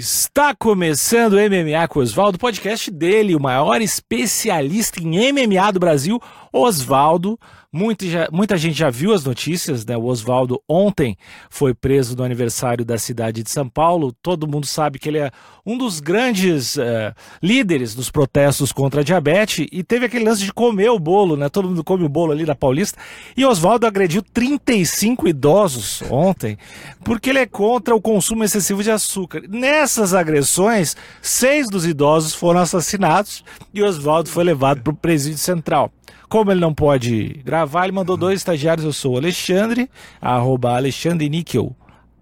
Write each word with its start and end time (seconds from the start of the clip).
Está 0.00 0.54
começando 0.54 1.34
o 1.34 1.36
MMA 1.36 1.86
com 1.86 2.00
Oswaldo, 2.00 2.38
podcast 2.38 2.90
dele, 2.90 3.36
o 3.36 3.40
maior 3.40 3.82
especialista 3.82 4.98
em 4.98 5.30
MMA 5.30 5.70
do 5.72 5.78
Brasil, 5.78 6.18
Oswaldo. 6.50 7.38
Muita, 7.72 8.58
gente 8.58 8.76
já 8.76 8.90
viu 8.90 9.14
as 9.14 9.22
notícias, 9.22 9.86
né? 9.86 9.96
O 9.96 10.06
Oswaldo 10.06 10.60
ontem 10.68 11.16
foi 11.48 11.72
preso 11.72 12.16
no 12.16 12.24
aniversário 12.24 12.84
da 12.84 12.98
cidade 12.98 13.44
de 13.44 13.50
São 13.50 13.68
Paulo. 13.68 14.12
Todo 14.20 14.48
mundo 14.48 14.66
sabe 14.66 14.98
que 14.98 15.08
ele 15.08 15.18
é 15.18 15.30
um 15.64 15.78
dos 15.78 16.00
grandes 16.00 16.74
uh, 16.74 17.14
líderes 17.40 17.94
dos 17.94 18.10
protestos 18.10 18.72
contra 18.72 19.02
a 19.02 19.04
diabetes 19.04 19.68
e 19.70 19.84
teve 19.84 20.06
aquele 20.06 20.24
lance 20.24 20.42
de 20.42 20.52
comer 20.52 20.90
o 20.90 20.98
bolo, 20.98 21.36
né? 21.36 21.48
Todo 21.48 21.68
mundo 21.68 21.84
come 21.84 22.04
o 22.04 22.08
bolo 22.08 22.32
ali 22.32 22.44
da 22.44 22.56
Paulista. 22.56 22.98
E 23.36 23.46
Oswaldo 23.46 23.86
agrediu 23.86 24.20
35 24.20 25.28
idosos 25.28 26.02
ontem 26.10 26.58
porque 27.04 27.30
ele 27.30 27.38
é 27.38 27.46
contra 27.46 27.94
o 27.94 28.00
consumo 28.00 28.42
excessivo 28.42 28.82
de 28.82 28.90
açúcar. 28.90 29.44
Nessas 29.48 30.12
agressões, 30.12 30.96
seis 31.22 31.68
dos 31.68 31.86
idosos 31.86 32.34
foram 32.34 32.58
assassinados 32.58 33.44
e 33.72 33.80
Oswaldo 33.80 34.28
foi 34.28 34.42
levado 34.42 34.82
para 34.82 34.92
o 34.92 34.96
presídio 34.96 35.38
central. 35.38 35.92
Como 36.30 36.52
ele 36.52 36.60
não 36.60 36.72
pode 36.72 37.40
gravar, 37.44 37.82
ele 37.82 37.92
mandou 37.92 38.16
dois 38.16 38.38
estagiários. 38.38 38.86
Eu 38.86 38.92
sou 38.92 39.14
o 39.14 39.16
Alexandre, 39.16 39.90
arroba 40.22 40.76
Alexandre 40.76 41.28
Níquel. 41.28 41.74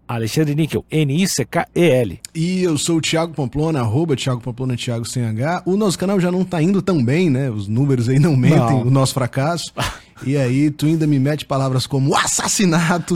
Alexandre 0.09 0.55
Níquel, 0.55 0.83
N-I-C-K-E-L. 0.91 2.19
E 2.35 2.63
eu 2.63 2.79
sou 2.79 2.97
o 2.97 3.01
Thiago 3.03 3.35
Pamplona, 3.35 3.81
arroba 3.81 4.17
Thiago 4.17 4.41
Pamplona, 4.41 4.75
Thiago 4.75 5.05
sem 5.05 5.23
H. 5.27 5.63
O 5.67 5.77
nosso 5.77 5.99
canal 5.99 6.19
já 6.19 6.33
não 6.33 6.43
tá 6.43 6.63
indo 6.63 6.81
tão 6.81 7.05
bem, 7.05 7.29
né? 7.29 7.51
Os 7.51 7.69
números 7.69 8.09
aí 8.09 8.19
não 8.19 8.35
mentem 8.35 8.59
não. 8.59 8.87
o 8.87 8.91
nosso 8.91 9.13
fracasso. 9.13 9.71
E 10.25 10.37
aí 10.37 10.71
tu 10.71 10.87
ainda 10.87 11.07
me 11.07 11.19
mete 11.19 11.45
palavras 11.45 11.87
como 11.87 12.15
assassinato, 12.17 13.15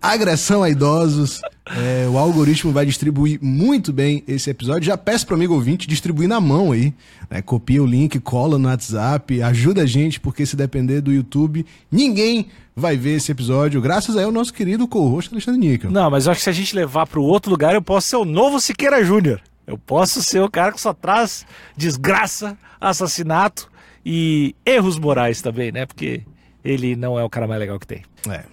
agressão 0.00 0.62
a 0.62 0.70
idosos. 0.70 1.40
É, 1.76 2.08
o 2.08 2.18
algoritmo 2.18 2.72
vai 2.72 2.84
distribuir 2.84 3.38
muito 3.42 3.92
bem 3.92 4.22
esse 4.26 4.50
episódio. 4.50 4.84
Já 4.84 4.98
peço 4.98 5.26
pro 5.26 5.34
amigo 5.34 5.54
ouvinte 5.54 5.86
distribuir 5.86 6.28
na 6.28 6.40
mão 6.40 6.72
aí. 6.72 6.92
Né? 7.30 7.40
Copia 7.40 7.82
o 7.82 7.86
link, 7.86 8.18
cola 8.20 8.58
no 8.58 8.68
WhatsApp, 8.68 9.42
ajuda 9.42 9.82
a 9.82 9.86
gente, 9.86 10.20
porque 10.20 10.44
se 10.44 10.56
depender 10.56 11.00
do 11.00 11.12
YouTube, 11.12 11.64
ninguém 11.90 12.48
vai 12.74 12.96
ver 12.96 13.16
esse 13.16 13.30
episódio, 13.30 13.80
graças 13.80 14.16
ao 14.16 14.32
nosso 14.32 14.52
querido 14.52 14.88
co-host 14.88 15.32
Alexandre 15.32 15.60
Níquel. 15.60 15.90
Não, 15.90 16.10
mas 16.10 16.26
eu 16.26 16.32
acho 16.32 16.40
que 16.40 16.44
se 16.44 16.50
a 16.50 16.54
gente 16.54 16.74
levar 16.74 17.06
para 17.06 17.20
o 17.20 17.24
outro 17.24 17.50
lugar, 17.50 17.74
eu 17.74 17.82
posso 17.82 18.08
ser 18.08 18.16
o 18.16 18.24
novo 18.24 18.60
Siqueira 18.60 19.04
Júnior. 19.04 19.40
Eu 19.66 19.78
posso 19.78 20.22
ser 20.22 20.40
o 20.40 20.50
cara 20.50 20.72
que 20.72 20.80
só 20.80 20.92
traz 20.92 21.46
desgraça, 21.76 22.58
assassinato 22.80 23.70
e 24.04 24.54
erros 24.66 24.98
morais 24.98 25.40
também, 25.40 25.70
né? 25.70 25.86
Porque 25.86 26.22
ele 26.64 26.96
não 26.96 27.18
é 27.18 27.24
o 27.24 27.30
cara 27.30 27.46
mais 27.46 27.60
legal 27.60 27.78
que 27.78 27.86
tem. 27.86 28.02
É. 28.28 28.44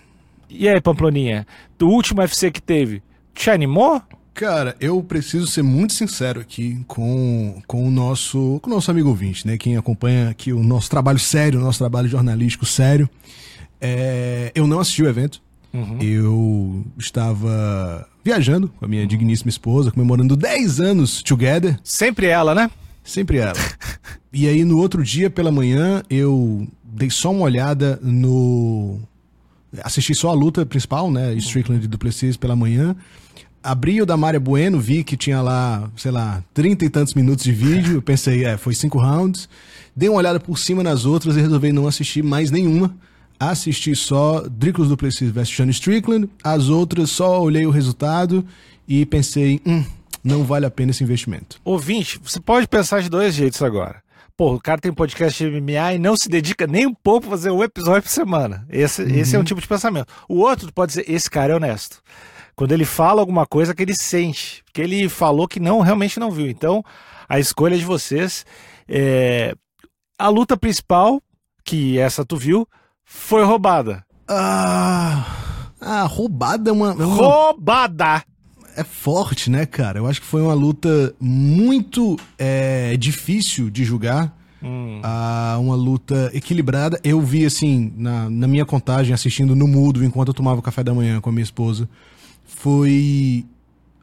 E 0.50 0.68
aí, 0.68 0.82
Pamploninha, 0.82 1.46
do 1.78 1.88
último 1.88 2.22
UFC 2.22 2.50
que 2.50 2.62
teve, 2.62 3.04
te 3.34 3.50
animou? 3.50 4.02
Cara, 4.34 4.76
eu 4.80 5.04
preciso 5.04 5.46
ser 5.48 5.62
muito 5.62 5.94
sincero 5.94 6.40
aqui 6.40 6.84
com, 6.88 7.62
com, 7.68 7.88
o 7.88 7.92
nosso, 7.92 8.60
com 8.62 8.70
o 8.70 8.74
nosso 8.74 8.90
amigo 8.90 9.10
ouvinte, 9.10 9.46
né? 9.46 9.58
Quem 9.58 9.76
acompanha 9.76 10.30
aqui 10.30 10.54
o 10.54 10.64
nosso 10.64 10.90
trabalho 10.90 11.20
sério, 11.20 11.60
o 11.60 11.64
nosso 11.64 11.80
trabalho 11.80 12.08
jornalístico 12.08 12.66
sério. 12.66 13.10
É, 13.82 14.52
eu 14.56 14.66
não 14.66 14.80
assisti 14.80 15.04
o 15.04 15.10
evento. 15.10 15.42
Uhum. 15.74 15.98
Eu 16.02 16.86
estava 16.98 18.08
viajando 18.24 18.70
com 18.70 18.86
a 18.86 18.88
minha 18.88 19.02
uhum. 19.02 19.08
digníssima 19.08 19.50
esposa, 19.50 19.92
comemorando 19.92 20.36
10 20.36 20.80
anos 20.80 21.22
together. 21.22 21.78
Sempre 21.84 22.28
ela, 22.28 22.56
né? 22.56 22.72
Sempre 23.04 23.38
ela. 23.38 23.54
e 24.32 24.48
aí 24.48 24.64
no 24.64 24.78
outro 24.78 25.04
dia 25.04 25.30
pela 25.30 25.52
manhã 25.52 26.04
eu 26.10 26.68
dei 26.92 27.10
só 27.10 27.32
uma 27.32 27.44
olhada 27.44 28.00
no. 28.02 29.00
Assisti 29.84 30.16
só 30.16 30.30
a 30.30 30.34
luta 30.34 30.66
principal, 30.66 31.12
né? 31.12 31.34
Strickland 31.36 31.84
e 31.84 31.88
Duplessis 31.88 32.38
pela 32.38 32.56
manhã. 32.56 32.96
Abri 33.62 34.02
o 34.02 34.06
da 34.06 34.16
Maria 34.16 34.40
Bueno, 34.40 34.80
vi 34.80 35.04
que 35.04 35.18
tinha 35.18 35.42
lá, 35.42 35.92
sei 35.96 36.12
lá, 36.12 36.42
trinta 36.54 36.86
e 36.86 36.90
tantos 36.90 37.14
minutos 37.14 37.44
de 37.44 37.52
vídeo. 37.52 37.96
Eu 37.96 38.02
pensei, 38.02 38.46
é, 38.46 38.58
foi 38.58 38.74
cinco 38.74 38.98
rounds. 38.98 39.50
Dei 39.96 40.08
uma 40.08 40.18
olhada 40.18 40.40
por 40.40 40.58
cima 40.58 40.82
nas 40.82 41.06
outras 41.06 41.36
e 41.36 41.42
resolvi 41.42 41.72
não 41.72 41.88
assistir 41.88 42.24
mais 42.24 42.52
nenhuma. 42.52 42.96
Assisti 43.40 43.96
só 43.96 44.46
Dricus 44.50 44.88
Duplessis 44.88 45.30
vs 45.30 45.50
Sean 45.50 45.70
Strickland. 45.70 46.30
As 46.44 46.70
outras 46.70 47.10
só 47.10 47.42
olhei 47.42 47.66
o 47.66 47.70
resultado 47.70 48.46
e 48.88 49.06
pensei, 49.06 49.62
hum, 49.66 49.84
não 50.24 50.44
vale 50.44 50.66
a 50.66 50.72
pena 50.72 50.92
esse 50.92 51.04
investimento. 51.04 51.60
Ouvinte, 51.64 52.20
você 52.24 52.40
pode 52.40 52.68
pensar 52.68 53.02
de 53.02 53.10
dois 53.10 53.36
jeitos 53.36 53.62
agora. 53.62 54.02
Pô, 54.40 54.54
o 54.54 54.62
cara 54.62 54.80
tem 54.80 54.94
podcast 54.94 55.44
de 55.44 55.60
MMA 55.60 55.96
e 55.96 56.00
não 56.00 56.16
se 56.16 56.30
dedica 56.30 56.66
nem 56.66 56.88
um 56.88 56.94
pouco 56.94 57.28
a 57.28 57.32
fazer 57.32 57.52
um 57.52 57.62
episódio 57.62 58.04
por 58.04 58.10
semana. 58.10 58.66
Esse, 58.70 59.02
uhum. 59.02 59.10
esse 59.10 59.36
é 59.36 59.40
um 59.40 59.44
tipo 59.44 59.60
de 59.60 59.68
pensamento. 59.68 60.08
O 60.30 60.38
outro 60.38 60.72
pode 60.72 60.94
dizer, 60.94 61.12
esse 61.12 61.30
cara 61.30 61.52
é 61.52 61.56
honesto. 61.58 62.02
Quando 62.56 62.72
ele 62.72 62.86
fala 62.86 63.20
alguma 63.20 63.46
coisa 63.46 63.76
que 63.76 63.84
ele 63.84 63.94
sente, 63.94 64.64
que 64.72 64.82
ele 64.82 65.10
falou 65.10 65.46
que 65.46 65.60
não 65.60 65.82
realmente 65.82 66.22
não 66.22 66.32
viu. 66.32 66.48
Então, 66.48 66.82
a 67.28 67.38
escolha 67.38 67.78
de 67.78 67.84
vocês. 67.84 68.46
É... 68.88 69.54
A 70.18 70.30
luta 70.30 70.56
principal, 70.56 71.22
que 71.66 72.00
essa 72.00 72.24
tu 72.24 72.38
viu, 72.38 72.66
foi 73.04 73.44
roubada. 73.44 74.06
Ah, 74.26 75.36
ah 75.82 76.04
roubada 76.04 76.70
é 76.70 76.72
uma, 76.72 76.92
é 76.92 76.94
uma... 76.94 77.06
Roubada! 77.14 78.24
É 78.80 78.84
forte, 78.84 79.50
né, 79.50 79.66
cara? 79.66 80.00
Eu 80.00 80.08
acho 80.08 80.22
que 80.22 80.28
foi 80.28 80.42
uma 80.42 80.54
luta 80.54 81.14
muito 81.20 82.18
é, 82.38 82.96
difícil 82.98 83.70
de 83.70 83.84
julgar. 83.84 84.34
Hum. 84.64 85.00
Ah, 85.04 85.58
uma 85.60 85.76
luta 85.76 86.32
equilibrada. 86.34 87.00
Eu 87.04 87.22
vi, 87.22 87.46
assim, 87.46 87.94
na, 87.98 88.30
na 88.30 88.48
minha 88.48 88.66
contagem, 88.66 89.14
assistindo 89.14 89.56
no 89.56 89.68
mudo 89.68 90.04
enquanto 90.04 90.30
eu 90.30 90.34
tomava 90.34 90.60
o 90.60 90.64
café 90.64 90.84
da 90.84 90.94
manhã 90.94 91.20
com 91.20 91.30
a 91.30 91.34
minha 91.34 91.44
esposa. 91.44 91.90
Foi 92.46 93.46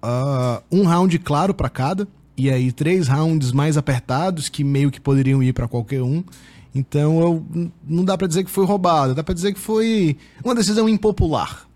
uh, 0.03 0.63
um 0.71 0.85
round 0.85 1.19
claro 1.21 1.55
para 1.55 1.69
cada. 1.69 2.07
E 2.37 2.51
aí, 2.51 2.71
três 2.71 3.09
rounds 3.09 3.53
mais 3.53 3.79
apertados 3.79 4.51
que 4.51 4.63
meio 4.63 4.91
que 4.91 5.01
poderiam 5.01 5.43
ir 5.43 5.55
para 5.55 5.67
qualquer 5.67 6.03
um. 6.03 6.23
Então, 6.75 7.21
eu, 7.21 7.73
não 7.87 8.05
dá 8.05 8.19
para 8.19 8.27
dizer 8.27 8.45
que 8.45 8.51
foi 8.51 8.67
roubada, 8.67 9.15
dá 9.15 9.25
para 9.25 9.35
dizer 9.35 9.55
que 9.55 9.59
foi 9.59 10.19
uma 10.45 10.55
decisão 10.55 10.87
impopular. 10.87 11.67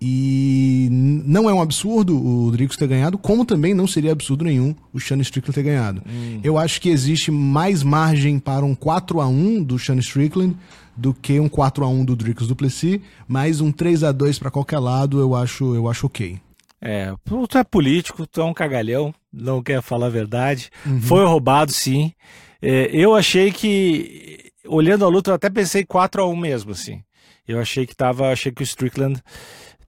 E 0.00 0.88
não 0.90 1.48
é 1.48 1.54
um 1.54 1.60
absurdo 1.60 2.16
o 2.16 2.50
Dricos 2.50 2.76
ter 2.76 2.86
ganhado, 2.86 3.16
como 3.16 3.46
também 3.46 3.72
não 3.72 3.86
seria 3.86 4.12
absurdo 4.12 4.44
nenhum 4.44 4.74
o 4.92 5.00
Sean 5.00 5.18
Strickland 5.20 5.54
ter 5.54 5.62
ganhado. 5.62 6.02
Hum. 6.06 6.40
Eu 6.44 6.58
acho 6.58 6.80
que 6.80 6.90
existe 6.90 7.30
mais 7.30 7.82
margem 7.82 8.38
para 8.38 8.64
um 8.64 8.74
4 8.74 9.20
a 9.20 9.26
1 9.26 9.62
do 9.62 9.78
Sean 9.78 9.96
Strickland 9.96 10.54
do 10.94 11.14
que 11.14 11.40
um 11.40 11.48
4 11.48 11.84
a 11.84 11.88
1 11.88 12.04
do 12.04 12.14
Dricos 12.16 12.46
Duplessis, 12.46 13.00
mas 13.26 13.60
um 13.60 13.72
3 13.72 14.04
a 14.04 14.12
2 14.12 14.38
para 14.38 14.50
qualquer 14.50 14.78
lado 14.78 15.18
eu 15.18 15.34
acho, 15.34 15.74
eu 15.74 15.88
acho 15.88 16.06
ok. 16.06 16.38
É, 16.80 17.12
tu 17.24 17.58
é 17.58 17.64
político, 17.64 18.26
tu 18.26 18.40
é 18.40 18.44
um 18.44 18.54
cagalhão, 18.54 19.14
não 19.32 19.62
quer 19.62 19.80
falar 19.82 20.06
a 20.06 20.10
verdade. 20.10 20.70
Uhum. 20.84 21.00
Foi 21.00 21.24
roubado, 21.24 21.72
sim. 21.72 22.12
É, 22.60 22.90
eu 22.92 23.14
achei 23.14 23.50
que, 23.50 24.52
olhando 24.66 25.04
a 25.04 25.08
luta, 25.08 25.30
eu 25.30 25.34
até 25.34 25.48
pensei 25.48 25.84
4 25.84 26.22
a 26.22 26.28
1 26.28 26.36
mesmo, 26.36 26.72
assim. 26.72 27.02
Eu 27.46 27.60
achei 27.60 27.86
que 27.86 27.94
tava, 27.94 28.30
achei 28.30 28.52
que 28.52 28.62
o 28.62 28.64
Strickland 28.64 29.22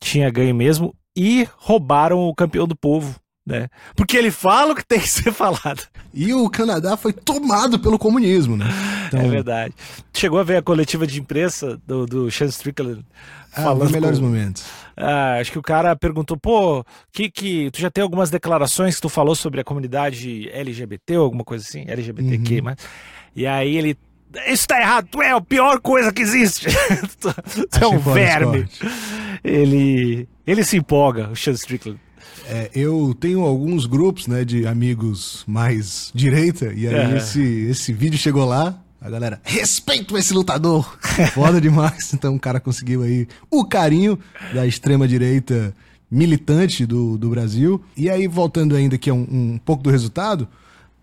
tinha 0.00 0.30
ganho 0.30 0.54
mesmo 0.54 0.94
e 1.16 1.48
roubaram 1.56 2.20
o 2.20 2.34
campeão 2.34 2.66
do 2.66 2.76
povo. 2.76 3.18
Né? 3.44 3.68
Porque 3.96 4.14
ele 4.14 4.30
fala 4.30 4.72
o 4.72 4.76
que 4.76 4.86
tem 4.86 5.00
que 5.00 5.08
ser 5.08 5.32
falado. 5.32 5.82
E 6.12 6.34
o 6.34 6.50
Canadá 6.50 6.98
foi 6.98 7.14
tomado 7.14 7.78
pelo 7.78 7.98
comunismo, 7.98 8.58
né? 8.58 8.66
Então... 9.06 9.20
É 9.20 9.26
verdade. 9.26 9.74
Chegou 10.12 10.38
a 10.38 10.42
ver 10.42 10.58
a 10.58 10.62
coletiva 10.62 11.06
de 11.06 11.18
imprensa 11.18 11.80
do, 11.86 12.04
do 12.04 12.30
Sean 12.30 12.48
Strickland 12.48 13.02
ah, 13.54 13.62
falando. 13.62 13.86
Os 13.86 13.92
melhores 13.92 14.18
com... 14.18 14.26
momentos. 14.26 14.66
Ah, 14.94 15.38
acho 15.40 15.50
que 15.50 15.58
o 15.58 15.62
cara 15.62 15.96
perguntou, 15.96 16.36
pô, 16.36 16.84
que 17.10 17.30
que 17.30 17.70
tu 17.70 17.80
já 17.80 17.90
tem 17.90 18.02
algumas 18.02 18.28
declarações 18.28 18.96
que 18.96 19.00
tu 19.00 19.08
falou 19.08 19.34
sobre 19.34 19.60
a 19.60 19.64
comunidade 19.64 20.50
LGBT 20.50 21.16
ou 21.16 21.24
alguma 21.24 21.44
coisa 21.44 21.64
assim, 21.66 21.84
LGBTQ, 21.88 22.58
uhum. 22.58 22.64
mas 22.64 22.76
e 23.34 23.46
aí 23.46 23.76
ele 23.76 23.96
isso 24.46 24.66
tá 24.66 24.80
errado, 24.80 25.08
tu 25.10 25.22
é 25.22 25.30
a 25.30 25.40
pior 25.40 25.80
coisa 25.80 26.12
que 26.12 26.22
existe. 26.22 26.66
tu, 27.20 27.34
tu 27.70 27.84
é 27.84 27.86
um 27.86 27.98
verme. 27.98 28.68
Ele, 29.42 30.28
ele 30.46 30.64
se 30.64 30.76
empolga, 30.76 31.30
o 31.30 31.36
Sean 31.36 31.54
Strickland. 31.54 31.98
É, 32.46 32.70
eu 32.74 33.14
tenho 33.18 33.42
alguns 33.42 33.84
grupos 33.84 34.26
né, 34.26 34.44
de 34.44 34.66
amigos 34.66 35.44
mais 35.46 36.10
direita, 36.14 36.72
e 36.74 36.88
aí 36.88 36.94
é. 36.94 37.16
esse, 37.16 37.42
esse 37.42 37.92
vídeo 37.92 38.18
chegou 38.18 38.46
lá, 38.46 38.78
a 39.00 39.10
galera, 39.10 39.40
respeito 39.44 40.16
esse 40.16 40.32
lutador! 40.32 40.98
Foda 41.34 41.60
demais. 41.60 42.12
Então 42.12 42.34
o 42.34 42.40
cara 42.40 42.58
conseguiu 42.58 43.02
aí 43.02 43.28
o 43.50 43.64
carinho 43.64 44.18
da 44.52 44.66
extrema-direita 44.66 45.74
militante 46.10 46.86
do, 46.86 47.16
do 47.18 47.28
Brasil. 47.28 47.82
E 47.96 48.08
aí, 48.08 48.26
voltando 48.26 48.74
ainda 48.74 48.96
aqui 48.96 49.10
a 49.10 49.14
um, 49.14 49.26
um 49.30 49.60
pouco 49.64 49.82
do 49.82 49.90
resultado, 49.90 50.48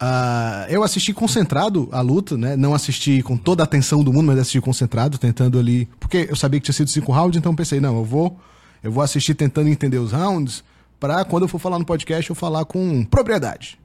Uh, 0.01 0.68
eu 0.69 0.83
assisti 0.83 1.13
concentrado 1.13 1.88
a 1.92 2.01
luta, 2.01 2.38
né? 2.38 2.57
Não 2.57 2.74
assisti 2.74 3.21
com 3.21 3.38
toda 3.38 3.63
a 3.63 3.65
atenção 3.65 4.03
do 4.03 4.12
mundo, 4.12 4.27
mas 4.27 4.39
assisti 4.39 4.59
concentrado, 4.59 5.18
tentando 5.18 5.57
ali. 5.57 5.88
Porque 6.00 6.27
eu 6.30 6.36
sabia 6.36 6.59
que 6.59 6.65
tinha 6.65 6.74
sido 6.74 6.89
cinco 6.89 7.12
rounds, 7.12 7.38
então 7.38 7.56
pensei, 7.56 7.80
não, 7.80 7.97
eu 7.97 8.03
vou, 8.03 8.38
eu 8.83 8.92
vou 8.92 9.01
assistir 9.01 9.36
tentando 9.36 9.69
entender 9.69 9.97
os 9.97 10.12
rounds, 10.12 10.63
para 11.00 11.24
quando 11.24 11.44
eu 11.44 11.47
for 11.47 11.59
falar 11.59 11.80
no 11.80 11.86
podcast 11.86 12.30
eu 12.30 12.36
falar 12.36 12.65
com 12.65 13.06
propriedade. 13.06 13.80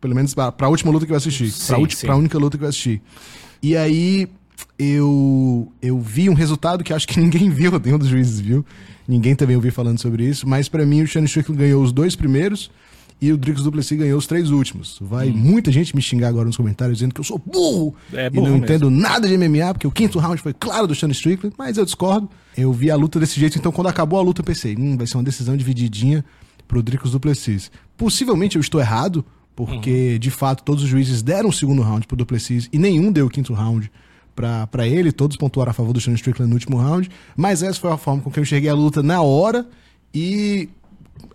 Pelo 0.00 0.14
menos 0.14 0.34
para 0.34 0.54
a 0.56 0.68
última 0.68 0.92
luta 0.92 1.04
que 1.04 1.12
eu 1.12 1.16
assisti. 1.16 1.50
Para 2.06 2.14
a 2.14 2.18
única 2.18 2.38
luta 2.38 2.56
que 2.56 2.64
eu 2.64 2.68
assisti. 2.68 3.02
E 3.60 3.76
aí 3.76 4.28
eu, 4.78 5.72
eu 5.82 5.98
vi 5.98 6.30
um 6.30 6.34
resultado 6.34 6.84
que 6.84 6.92
acho 6.92 7.08
que 7.08 7.18
ninguém 7.20 7.50
viu, 7.50 7.72
nenhum 7.80 7.98
dos 7.98 8.08
juízes 8.08 8.38
viu. 8.38 8.64
Ninguém 9.08 9.34
também 9.34 9.56
ouviu 9.56 9.72
falando 9.72 9.98
sobre 9.98 10.24
isso. 10.24 10.46
Mas 10.48 10.68
para 10.68 10.86
mim 10.86 11.02
o 11.02 11.06
Shane 11.08 11.26
Strickland 11.26 11.60
ganhou 11.60 11.82
os 11.82 11.92
dois 11.92 12.14
primeiros 12.14 12.70
e 13.20 13.32
o 13.32 13.36
Drix 13.36 13.62
Duplessis 13.62 13.98
ganhou 13.98 14.18
os 14.18 14.26
três 14.26 14.50
últimos. 14.50 14.98
Vai 15.00 15.30
hum. 15.30 15.36
muita 15.36 15.72
gente 15.72 15.96
me 15.96 16.02
xingar 16.02 16.28
agora 16.28 16.44
nos 16.44 16.56
comentários 16.56 16.98
dizendo 16.98 17.14
que 17.14 17.20
eu 17.20 17.24
sou 17.24 17.38
burro, 17.38 17.94
é 18.12 18.28
burro 18.28 18.46
e 18.46 18.48
não 18.48 18.58
mesmo. 18.58 18.64
entendo 18.64 18.90
nada 18.90 19.26
de 19.26 19.36
MMA, 19.36 19.72
porque 19.72 19.86
o 19.86 19.90
quinto 19.90 20.18
round 20.18 20.40
foi 20.40 20.52
claro 20.52 20.86
do 20.86 20.94
Sean 20.94 21.10
Strickland, 21.10 21.54
mas 21.58 21.78
eu 21.78 21.84
discordo. 21.84 22.28
Eu 22.56 22.72
vi 22.72 22.90
a 22.90 22.96
luta 22.96 23.18
desse 23.18 23.38
jeito, 23.40 23.58
então 23.58 23.72
quando 23.72 23.86
acabou 23.88 24.18
a 24.18 24.22
luta 24.22 24.40
eu 24.40 24.44
pensei, 24.44 24.76
hum, 24.76 24.96
vai 24.96 25.06
ser 25.06 25.16
uma 25.16 25.22
decisão 25.22 25.56
divididinha 25.56 26.24
pro 26.68 26.82
Drix 26.82 27.10
Duplessis. 27.10 27.70
Possivelmente 27.96 28.56
eu 28.56 28.60
estou 28.60 28.80
errado, 28.80 29.24
porque 29.54 30.12
uhum. 30.12 30.18
de 30.18 30.30
fato 30.30 30.62
todos 30.62 30.82
os 30.82 30.88
juízes 30.88 31.22
deram 31.22 31.48
o 31.48 31.52
segundo 31.52 31.80
round 31.80 32.06
pro 32.06 32.16
Duplessis 32.16 32.68
e 32.72 32.78
nenhum 32.78 33.10
deu 33.10 33.26
o 33.26 33.30
quinto 33.30 33.54
round 33.54 33.90
para 34.34 34.86
ele, 34.86 35.10
todos 35.12 35.38
pontuaram 35.38 35.70
a 35.70 35.72
favor 35.72 35.94
do 35.94 36.00
Sean 36.00 36.12
Strickland 36.12 36.50
no 36.50 36.56
último 36.56 36.76
round, 36.76 37.10
mas 37.34 37.62
essa 37.62 37.80
foi 37.80 37.90
a 37.90 37.96
forma 37.96 38.20
com 38.20 38.30
que 38.30 38.38
eu 38.38 38.42
enxerguei 38.42 38.68
a 38.68 38.74
luta 38.74 39.02
na 39.02 39.22
hora 39.22 39.66
e 40.12 40.68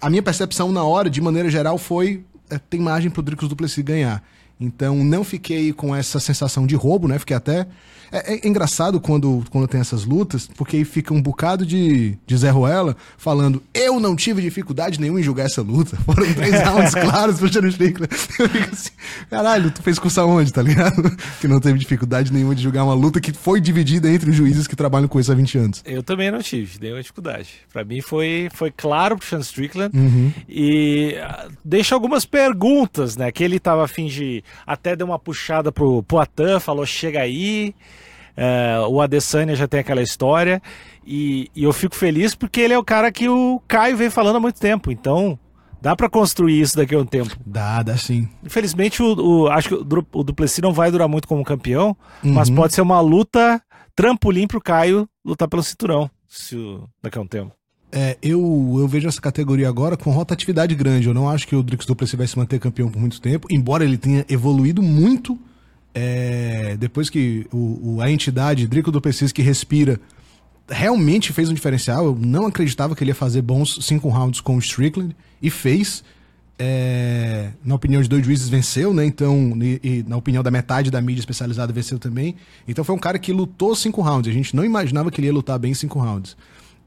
a 0.01 0.09
minha 0.09 0.24
percepção 0.24 0.71
na 0.71 0.83
hora, 0.83 1.09
de 1.09 1.21
maneira 1.21 1.50
geral, 1.50 1.77
foi 1.77 2.25
é, 2.50 2.57
tem 2.57 2.81
margem 2.81 3.09
pro 3.09 3.21
Dricos 3.21 3.48
Duplessis 3.48 3.83
ganhar. 3.83 4.21
Então 4.61 5.03
não 5.03 5.23
fiquei 5.23 5.73
com 5.73 5.95
essa 5.95 6.19
sensação 6.19 6.67
de 6.67 6.75
roubo, 6.75 7.07
né? 7.07 7.17
Fiquei 7.19 7.35
até 7.35 7.67
é, 8.11 8.33
é, 8.33 8.47
engraçado 8.47 8.99
quando, 8.99 9.43
quando 9.49 9.67
tem 9.67 9.79
essas 9.79 10.03
lutas, 10.03 10.49
porque 10.57 10.75
aí 10.75 10.83
fica 10.83 11.13
um 11.13 11.21
bocado 11.21 11.65
de, 11.65 12.17
de 12.27 12.37
Zé 12.37 12.49
Ruela 12.49 12.95
falando: 13.17 13.63
Eu 13.73 13.99
não 13.99 14.15
tive 14.15 14.41
dificuldade 14.41 14.99
nenhuma 14.99 15.21
em 15.21 15.23
julgar 15.23 15.45
essa 15.45 15.61
luta. 15.61 15.95
Foram 16.05 16.33
três 16.33 16.59
rounds 16.61 16.93
claros 16.93 17.39
pro 17.39 17.51
Charles 17.51 17.73
Strickland. 17.73 18.11
Eu 18.37 18.49
fico 18.49 18.73
assim: 18.73 18.89
Caralho, 19.29 19.71
tu 19.71 19.81
fez 19.81 19.97
curso 19.97 20.19
aonde, 20.19 20.51
tá 20.51 20.61
ligado? 20.61 21.15
Que 21.39 21.47
não 21.47 21.61
teve 21.61 21.79
dificuldade 21.79 22.33
nenhuma 22.33 22.53
de 22.53 22.61
julgar 22.61 22.83
uma 22.83 22.93
luta 22.93 23.21
que 23.21 23.31
foi 23.31 23.61
dividida 23.61 24.09
entre 24.09 24.29
os 24.29 24.35
juízes 24.35 24.67
que 24.67 24.75
trabalham 24.75 25.07
com 25.07 25.19
isso 25.19 25.31
há 25.31 25.35
20 25.35 25.57
anos. 25.57 25.83
Eu 25.85 26.03
também 26.03 26.29
não 26.29 26.39
tive 26.39 26.79
nenhuma 26.81 27.01
dificuldade. 27.01 27.49
Pra 27.71 27.85
mim 27.85 28.01
foi, 28.01 28.49
foi 28.53 28.71
claro 28.71 29.17
pro 29.17 29.25
Sean 29.25 29.39
Strickland. 29.39 29.97
Uhum. 29.97 30.33
E 30.49 31.15
uh, 31.17 31.51
deixa 31.63 31.95
algumas 31.95 32.25
perguntas, 32.25 33.15
né? 33.15 33.31
Que 33.31 33.43
ele 33.43 33.57
tava 33.57 33.85
afim 33.85 34.07
de. 34.07 34.43
Até 34.65 34.95
deu 34.95 35.07
uma 35.07 35.19
puxada 35.19 35.71
pro 35.71 36.03
Poitin, 36.03 36.59
falou: 36.59 36.86
chega 36.86 37.21
aí. 37.21 37.75
É, 38.36 38.80
o 38.88 39.01
Adesanya 39.01 39.56
já 39.56 39.68
tem 39.68 39.81
aquela 39.81 40.01
história. 40.01 40.62
E, 41.06 41.50
e, 41.56 41.63
eu 41.63 41.74
fico 41.74 41.95
feliz 41.95 42.33
porque 42.33 42.62
ele 42.62 42.74
é 42.74 42.77
o 42.77 42.83
cara 42.83 43.12
que 43.12 43.27
o 43.27 43.62
Caio 43.68 43.98
vem 43.98 44.09
falando 44.09 44.38
há 44.38 44.39
muito 44.39 44.59
tempo. 44.59 44.89
Então, 44.89 45.38
dá 45.81 45.95
para 45.95 46.09
construir 46.09 46.62
isso 46.62 46.77
daqui 46.77 46.95
a 46.95 47.00
um 47.00 47.06
tempo. 47.06 47.36
Dá, 47.45 47.83
dá 47.83 47.98
sim. 47.98 48.30
Infelizmente, 48.44 49.03
o, 49.03 49.15
o 49.19 49.48
acho 49.50 49.68
que 49.68 49.75
o, 49.75 50.06
o 50.13 50.24
Duplessis 50.24 50.59
não 50.59 50.71
vai 50.71 50.89
durar 50.89 51.09
muito 51.09 51.27
como 51.27 51.44
campeão, 51.44 51.95
uhum. 52.24 52.33
mas 52.33 52.50
pode 52.50 52.74
ser 52.74 52.81
uma 52.81 53.01
luta 53.01 53.62
trampolim 53.95 54.48
pro 54.48 54.62
Caio 54.62 55.07
lutar 55.25 55.50
pelo 55.50 55.62
cinturão 55.62 56.09
se 56.31 56.56
o, 56.56 56.88
daqui 57.03 57.18
a 57.18 57.21
um 57.21 57.27
tempo. 57.27 57.53
É, 57.91 58.17
eu, 58.21 58.77
eu 58.79 58.88
vejo 58.88 59.07
essa 59.07 59.19
categoria 59.19 59.67
agora 59.67 59.97
com 59.97 60.11
rotatividade 60.11 60.73
grande. 60.75 61.07
Eu 61.07 61.13
não 61.13 61.29
acho 61.29 61.47
que 61.47 61.55
o 61.55 61.61
Drix 61.61 61.85
Duplessis 61.85 62.17
vai 62.17 62.27
se 62.27 62.38
manter 62.38 62.59
campeão 62.59 62.89
por 62.89 62.99
muito 62.99 63.19
tempo, 63.19 63.47
embora 63.51 63.83
ele 63.83 63.97
tenha 63.97 64.25
evoluído 64.29 64.81
muito 64.81 65.38
é, 65.93 66.77
depois 66.79 67.09
que 67.09 67.45
o, 67.51 67.95
o, 67.95 68.01
a 68.01 68.09
entidade 68.09 68.67
Drico 68.67 68.91
do 68.91 69.01
Pessis 69.01 69.31
que 69.31 69.41
respira 69.41 69.99
realmente 70.69 71.33
fez 71.33 71.49
um 71.49 71.53
diferencial. 71.53 72.05
Eu 72.05 72.17
não 72.19 72.45
acreditava 72.45 72.95
que 72.95 73.03
ele 73.03 73.11
ia 73.11 73.15
fazer 73.15 73.41
bons 73.41 73.79
cinco 73.81 74.09
rounds 74.09 74.39
com 74.39 74.55
o 74.55 74.59
Strickland 74.59 75.15
e 75.41 75.49
fez. 75.49 76.03
É, 76.63 77.49
na 77.65 77.73
opinião 77.73 78.03
de 78.03 78.07
dois 78.07 78.23
juízes, 78.23 78.47
venceu, 78.47 78.93
né? 78.93 79.03
Então, 79.03 79.57
e, 79.59 79.79
e, 79.83 80.05
na 80.07 80.15
opinião 80.15 80.43
da 80.43 80.51
metade 80.51 80.91
da 80.91 81.01
mídia 81.01 81.19
especializada, 81.19 81.73
venceu 81.73 81.97
também. 81.97 82.35
Então, 82.67 82.83
foi 82.83 82.93
um 82.93 82.99
cara 82.99 83.17
que 83.17 83.33
lutou 83.33 83.75
cinco 83.75 83.99
rounds. 83.99 84.29
A 84.29 84.33
gente 84.33 84.55
não 84.55 84.63
imaginava 84.63 85.09
que 85.09 85.19
ele 85.19 85.25
ia 85.25 85.33
lutar 85.33 85.57
bem 85.57 85.73
cinco 85.73 85.97
rounds. 85.97 86.38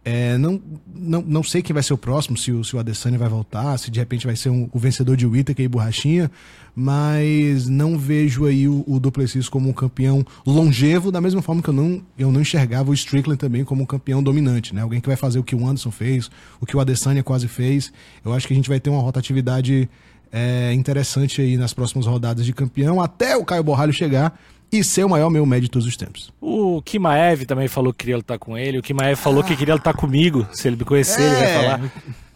É, 0.04 0.36
não, 0.36 0.60
não, 0.94 1.22
não 1.22 1.42
sei 1.42 1.62
quem 1.62 1.72
vai 1.72 1.82
ser 1.82 1.94
o 1.94 1.98
próximo, 1.98 2.36
se 2.36 2.52
o, 2.52 2.62
se 2.62 2.76
o 2.76 2.78
Adesanya 2.78 3.16
vai 3.16 3.28
voltar, 3.28 3.78
se 3.78 3.90
de 3.90 3.98
repente 3.98 4.26
vai 4.26 4.36
ser 4.36 4.50
um, 4.50 4.68
o 4.70 4.78
vencedor 4.78 5.16
de 5.16 5.26
Whittaker 5.26 5.64
e 5.64 5.68
Borrachinha, 5.68 6.30
mas 6.76 7.66
não 7.68 7.96
vejo 7.96 8.44
aí 8.44 8.68
o, 8.68 8.84
o 8.86 9.00
Duplessis 9.00 9.48
como 9.48 9.66
um 9.66 9.72
campeão 9.72 10.22
longevo, 10.46 11.10
da 11.10 11.22
mesma 11.22 11.40
forma 11.40 11.62
que 11.62 11.70
eu 11.70 11.74
não, 11.74 12.02
eu 12.18 12.30
não 12.30 12.42
enxergava 12.42 12.90
o 12.90 12.94
Strickland 12.94 13.38
também 13.38 13.64
como 13.64 13.82
um 13.82 13.86
campeão 13.86 14.22
dominante, 14.22 14.74
né? 14.74 14.82
Alguém 14.82 15.00
que 15.00 15.08
vai 15.08 15.16
fazer 15.16 15.38
o 15.38 15.44
que 15.44 15.54
o 15.54 15.66
Anderson 15.66 15.90
fez, 15.90 16.30
o 16.60 16.66
que 16.66 16.76
o 16.76 16.80
Adesanya 16.80 17.22
quase 17.22 17.48
fez. 17.48 17.90
Eu 18.22 18.34
acho 18.34 18.46
que 18.46 18.52
a 18.52 18.56
gente 18.56 18.68
vai 18.68 18.78
ter 18.78 18.90
uma 18.90 19.00
rotatividade 19.00 19.88
é, 20.30 20.72
interessante 20.72 21.40
aí 21.40 21.56
nas 21.56 21.72
próximas 21.72 22.06
rodadas 22.06 22.44
de 22.44 22.52
campeão, 22.52 23.00
até 23.00 23.36
o 23.36 23.44
Caio 23.44 23.62
Borralho 23.62 23.92
chegar, 23.92 24.36
e 24.78 24.84
ser 24.84 25.04
o 25.04 25.08
maior 25.08 25.30
meu 25.30 25.46
médio 25.46 25.64
de 25.64 25.70
todos 25.70 25.86
os 25.86 25.96
tempos. 25.96 26.32
O 26.40 26.82
Kimaev 26.82 27.44
também 27.44 27.68
falou 27.68 27.92
que 27.92 28.00
queria 28.00 28.16
lutar 28.16 28.38
com 28.38 28.58
ele. 28.58 28.78
O 28.78 28.82
Kimaev 28.82 29.16
falou 29.16 29.40
ah. 29.40 29.44
que 29.44 29.56
queria 29.56 29.74
lutar 29.74 29.94
comigo. 29.94 30.46
Se 30.52 30.68
ele 30.68 30.76
me 30.76 30.84
conhecer, 30.84 31.22
é. 31.22 31.26
ele 31.26 31.34
vai 31.36 31.44
é. 31.44 31.62
falar. 31.62 31.92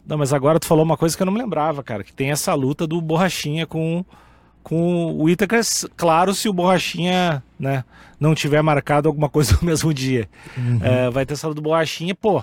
Não, 0.06 0.17
mas 0.17 0.32
agora 0.32 0.58
tu 0.58 0.67
falou 0.67 0.85
uma 0.85 0.96
coisa 0.96 1.17
que 1.17 1.23
eu 1.23 1.26
não 1.26 1.32
me 1.32 1.38
lembrava, 1.38 1.82
cara. 1.82 2.05
Que 2.05 2.12
tem 2.12 2.31
essa 2.31 2.55
luta 2.55 2.87
do 2.87 3.00
Borrachinha 3.00 3.67
com, 3.67 4.05
com 4.62 5.14
o 5.14 5.29
Itaker. 5.29 5.61
Claro, 5.96 6.32
se 6.32 6.49
o 6.49 6.52
Borrachinha 6.52 7.43
né, 7.58 7.85
não 8.19 8.35
tiver 8.35 8.62
marcado 8.62 9.08
alguma 9.08 9.29
coisa 9.29 9.56
no 9.61 9.67
mesmo 9.67 9.93
dia. 9.93 10.29
Uhum. 10.56 10.79
É, 10.82 11.11
vai 11.11 11.26
ter 11.26 11.34
essa 11.34 11.52
do 11.52 11.61
Borrachinha. 11.61 12.14
Pô, 12.14 12.43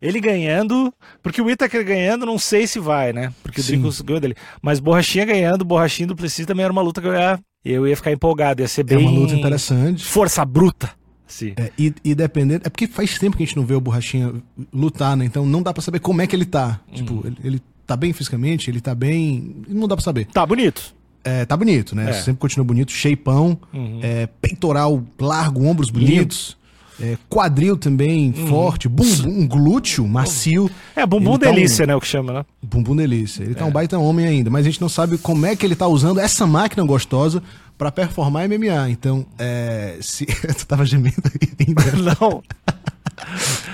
ele 0.00 0.20
ganhando, 0.20 0.92
porque 1.22 1.40
o 1.40 1.48
Itaker 1.48 1.84
ganhando, 1.84 2.26
não 2.26 2.38
sei 2.38 2.66
se 2.66 2.78
vai, 2.78 3.12
né? 3.12 3.32
Porque 3.42 3.62
Sim. 3.62 3.74
o 3.74 3.76
Dricos 3.76 4.00
ganhou 4.02 4.20
dele. 4.20 4.36
Mas 4.60 4.78
Borrachinha 4.78 5.24
ganhando, 5.24 5.64
Borrachinha 5.64 6.08
do 6.08 6.16
Plessis 6.16 6.44
também 6.44 6.64
era 6.64 6.72
uma 6.72 6.82
luta 6.82 7.00
que 7.00 7.06
eu 7.06 7.14
ia 7.14 7.38
eu 7.72 7.86
ia 7.86 7.96
ficar 7.96 8.12
empolgado, 8.12 8.62
ia 8.62 8.68
ser 8.68 8.82
bem. 8.82 8.98
É 8.98 9.00
uma 9.00 9.10
luta 9.10 9.34
interessante. 9.34 10.04
Força 10.04 10.44
bruta. 10.44 10.90
Sim. 11.26 11.54
É, 11.56 11.70
e, 11.78 11.92
e 12.04 12.14
dependendo. 12.14 12.62
É 12.64 12.70
porque 12.70 12.86
faz 12.86 13.18
tempo 13.18 13.36
que 13.36 13.42
a 13.42 13.46
gente 13.46 13.56
não 13.56 13.66
vê 13.66 13.74
o 13.74 13.80
Borrachinha 13.80 14.32
lutar, 14.72 15.16
né? 15.16 15.24
Então 15.24 15.44
não 15.44 15.62
dá 15.62 15.72
para 15.72 15.82
saber 15.82 15.98
como 15.98 16.22
é 16.22 16.26
que 16.26 16.36
ele 16.36 16.44
tá. 16.44 16.80
Hum. 16.88 16.94
Tipo, 16.94 17.26
ele, 17.26 17.36
ele 17.42 17.62
tá 17.86 17.96
bem 17.96 18.12
fisicamente, 18.12 18.70
ele 18.70 18.80
tá 18.80 18.94
bem. 18.94 19.56
Não 19.68 19.88
dá 19.88 19.96
para 19.96 20.04
saber. 20.04 20.26
Tá 20.26 20.44
bonito. 20.46 20.94
É, 21.24 21.44
tá 21.44 21.56
bonito, 21.56 21.96
né? 21.96 22.10
É. 22.10 22.12
Sempre 22.12 22.40
continua 22.40 22.64
bonito, 22.64 22.92
shapeão, 22.92 23.58
uhum. 23.74 23.98
é, 24.00 24.28
peitoral 24.40 25.02
largo, 25.20 25.64
ombros 25.64 25.90
bonitos. 25.90 26.56
É, 27.00 27.18
quadril 27.28 27.76
também 27.76 28.32
uhum. 28.36 28.46
forte, 28.46 28.88
bumbum, 28.88 29.28
um 29.28 29.46
glúteo 29.46 30.06
macio. 30.08 30.70
É, 30.94 31.04
bumbum 31.04 31.38
tá 31.38 31.50
delícia, 31.50 31.84
um... 31.84 31.88
né? 31.88 31.96
O 31.96 32.00
que 32.00 32.06
chama, 32.06 32.32
né? 32.32 32.44
Bumbum 32.62 32.96
delícia. 32.96 33.42
Ele 33.42 33.52
é. 33.52 33.54
tá 33.54 33.66
um 33.66 33.70
baita 33.70 33.98
homem 33.98 34.26
ainda, 34.26 34.48
mas 34.48 34.64
a 34.64 34.70
gente 34.70 34.80
não 34.80 34.88
sabe 34.88 35.18
como 35.18 35.44
é 35.44 35.54
que 35.54 35.66
ele 35.66 35.76
tá 35.76 35.86
usando 35.86 36.18
essa 36.20 36.46
máquina 36.46 36.84
gostosa 36.84 37.42
para 37.76 37.92
performar 37.92 38.48
MMA. 38.48 38.88
Então, 38.90 39.26
é, 39.38 39.98
se. 40.00 40.24
tu 40.56 40.66
tava 40.66 40.84
gemendo 40.84 41.16
ainda? 41.60 42.16
Não. 42.20 42.42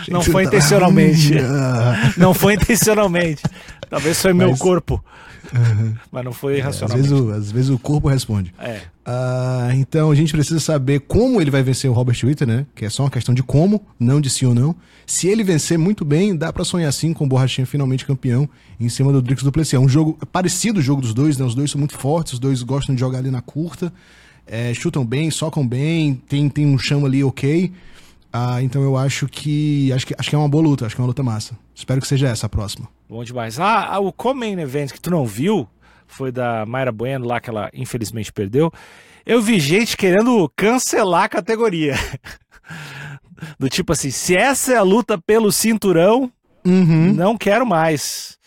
não 0.08 0.22
foi 0.22 0.44
intencionalmente. 0.44 1.34
não 2.16 2.32
foi 2.32 2.54
intencionalmente. 2.54 3.42
Talvez 3.88 4.20
foi 4.20 4.32
mas... 4.32 4.48
meu 4.48 4.56
corpo. 4.56 5.02
Uhum. 5.52 5.94
Mas 6.10 6.24
não 6.24 6.32
foi 6.32 6.60
racionalmente. 6.60 7.08
É, 7.08 7.12
às, 7.12 7.18
vezes 7.18 7.26
o, 7.26 7.32
às 7.32 7.52
vezes 7.52 7.70
o 7.70 7.78
corpo 7.78 8.08
responde. 8.08 8.54
É. 8.58 8.80
Uh, 9.04 9.74
então 9.74 10.12
a 10.12 10.14
gente 10.14 10.32
precisa 10.32 10.60
saber 10.60 11.00
como 11.00 11.40
ele 11.40 11.50
vai 11.50 11.62
vencer 11.62 11.90
o 11.90 11.92
Robert 11.92 12.16
Witter, 12.22 12.46
né? 12.46 12.66
Que 12.74 12.84
é 12.84 12.90
só 12.90 13.02
uma 13.02 13.10
questão 13.10 13.34
de 13.34 13.42
como, 13.42 13.84
não 13.98 14.20
de 14.20 14.30
sim 14.30 14.46
ou 14.46 14.54
não. 14.54 14.76
Se 15.06 15.26
ele 15.26 15.42
vencer 15.42 15.76
muito 15.76 16.04
bem, 16.04 16.36
dá 16.36 16.52
para 16.52 16.64
sonhar 16.64 16.92
sim 16.92 17.12
com 17.12 17.24
o 17.24 17.26
Borrachinha 17.26 17.66
finalmente 17.66 18.06
campeão 18.06 18.48
em 18.78 18.88
cima 18.88 19.12
do 19.12 19.20
Drix 19.20 19.42
Duplessis. 19.42 19.74
É 19.74 19.78
um 19.78 19.88
jogo 19.88 20.18
parecido 20.30 20.78
o 20.78 20.82
jogo 20.82 21.02
dos 21.02 21.12
dois, 21.12 21.36
né? 21.36 21.44
Os 21.44 21.54
dois 21.54 21.70
são 21.70 21.78
muito 21.78 21.98
fortes, 21.98 22.34
os 22.34 22.38
dois 22.38 22.62
gostam 22.62 22.94
de 22.94 23.00
jogar 23.00 23.18
ali 23.18 23.30
na 23.30 23.40
curta. 23.40 23.92
É, 24.46 24.72
chutam 24.74 25.04
bem, 25.04 25.30
socam 25.30 25.66
bem, 25.66 26.14
tem, 26.28 26.48
tem 26.48 26.66
um 26.66 26.78
chão 26.78 27.04
ali 27.04 27.24
ok. 27.24 27.72
Ah, 28.32 28.62
então 28.62 28.82
eu 28.82 28.96
acho 28.96 29.26
que, 29.26 29.92
acho 29.92 30.06
que 30.06 30.14
acho 30.16 30.30
que 30.30 30.34
é 30.34 30.38
uma 30.38 30.48
boa 30.48 30.62
luta, 30.62 30.86
acho 30.86 30.94
que 30.94 31.00
é 31.00 31.02
uma 31.02 31.08
luta 31.08 31.22
massa. 31.22 31.58
Espero 31.74 32.00
que 32.00 32.06
seja 32.06 32.28
essa 32.28 32.46
a 32.46 32.48
próxima. 32.48 32.88
Bom 33.08 33.22
demais. 33.24 33.58
Ah, 33.58 33.94
ah 33.94 33.98
o 33.98 34.12
Common 34.12 34.58
Event 34.58 34.92
que 34.92 35.00
tu 35.00 35.10
não 35.10 35.26
viu 35.26 35.68
foi 36.06 36.32
da 36.32 36.64
Mayra 36.66 36.92
Bueno 36.92 37.26
lá 37.26 37.40
que 37.40 37.50
ela 37.50 37.70
infelizmente 37.72 38.32
perdeu. 38.32 38.72
Eu 39.24 39.40
vi 39.40 39.60
gente 39.60 39.96
querendo 39.96 40.50
cancelar 40.56 41.24
a 41.24 41.28
categoria. 41.28 41.94
Do 43.58 43.68
tipo 43.68 43.92
assim, 43.92 44.10
se 44.10 44.36
essa 44.36 44.72
é 44.72 44.76
a 44.76 44.82
luta 44.82 45.18
pelo 45.18 45.50
cinturão, 45.50 46.30
uhum. 46.64 47.12
não 47.12 47.36
quero 47.36 47.66
mais. 47.66 48.38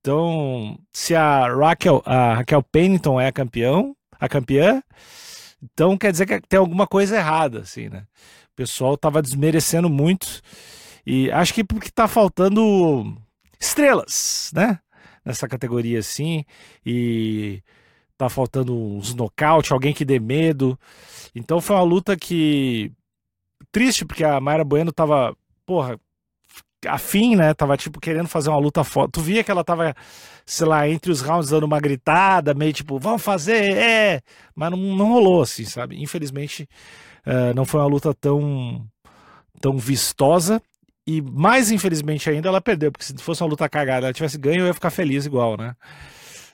Então, 0.00 0.78
se 0.92 1.14
a 1.14 1.46
Raquel, 1.48 2.02
a 2.06 2.34
Raquel 2.34 2.62
Pennington 2.62 3.20
é 3.20 3.26
a 3.26 3.32
campeão, 3.32 3.94
a 4.18 4.28
campeã, 4.28 4.82
então 5.62 5.96
quer 5.96 6.12
dizer 6.12 6.26
que 6.26 6.40
tem 6.48 6.58
alguma 6.58 6.86
coisa 6.86 7.16
errada, 7.16 7.60
assim, 7.60 7.88
né? 7.88 8.04
O 8.52 8.56
pessoal 8.56 8.96
tava 8.96 9.20
desmerecendo 9.20 9.90
muito. 9.90 10.40
E 11.06 11.30
acho 11.30 11.52
que 11.52 11.64
porque 11.64 11.90
tá 11.90 12.08
faltando 12.08 13.16
estrelas, 13.58 14.50
né? 14.54 14.78
Nessa 15.24 15.48
categoria 15.48 15.98
assim. 15.98 16.44
E 16.84 17.62
tá 18.16 18.28
faltando 18.28 18.76
uns 18.76 19.14
nocaute, 19.14 19.72
alguém 19.72 19.94
que 19.94 20.04
dê 20.04 20.18
medo. 20.18 20.78
Então 21.34 21.60
foi 21.60 21.76
uma 21.76 21.82
luta 21.82 22.16
que. 22.16 22.92
Triste, 23.72 24.04
porque 24.04 24.24
a 24.24 24.40
Mayra 24.40 24.64
Bueno 24.64 24.92
tava, 24.92 25.36
porra, 25.64 25.98
afim, 26.86 27.36
né? 27.36 27.54
Tava 27.54 27.76
tipo 27.76 28.00
querendo 28.00 28.28
fazer 28.28 28.50
uma 28.50 28.58
luta 28.58 28.84
foda. 28.84 29.10
Tu 29.12 29.20
via 29.20 29.44
que 29.44 29.50
ela 29.50 29.64
tava, 29.64 29.94
sei 30.44 30.66
lá, 30.66 30.88
entre 30.88 31.10
os 31.10 31.20
rounds 31.20 31.50
dando 31.50 31.64
uma 31.64 31.80
gritada, 31.80 32.54
meio 32.54 32.72
tipo, 32.72 32.98
vamos 32.98 33.22
fazer, 33.22 33.76
é. 33.76 34.20
Mas 34.54 34.70
não, 34.70 34.78
não 34.78 35.12
rolou 35.12 35.42
assim, 35.42 35.64
sabe? 35.64 36.02
Infelizmente 36.02 36.68
uh, 37.26 37.54
não 37.54 37.64
foi 37.64 37.80
uma 37.80 37.86
luta 37.86 38.14
tão, 38.14 38.86
tão 39.60 39.78
vistosa. 39.78 40.62
E 41.10 41.20
mais 41.20 41.72
infelizmente 41.72 42.30
ainda 42.30 42.48
ela 42.48 42.60
perdeu, 42.60 42.92
porque 42.92 43.04
se 43.04 43.14
fosse 43.18 43.42
uma 43.42 43.50
luta 43.50 43.68
cagada, 43.68 44.06
ela 44.06 44.12
tivesse 44.12 44.38
ganho, 44.38 44.60
eu 44.60 44.66
ia 44.68 44.74
ficar 44.74 44.90
feliz 44.90 45.26
igual, 45.26 45.56
né? 45.56 45.74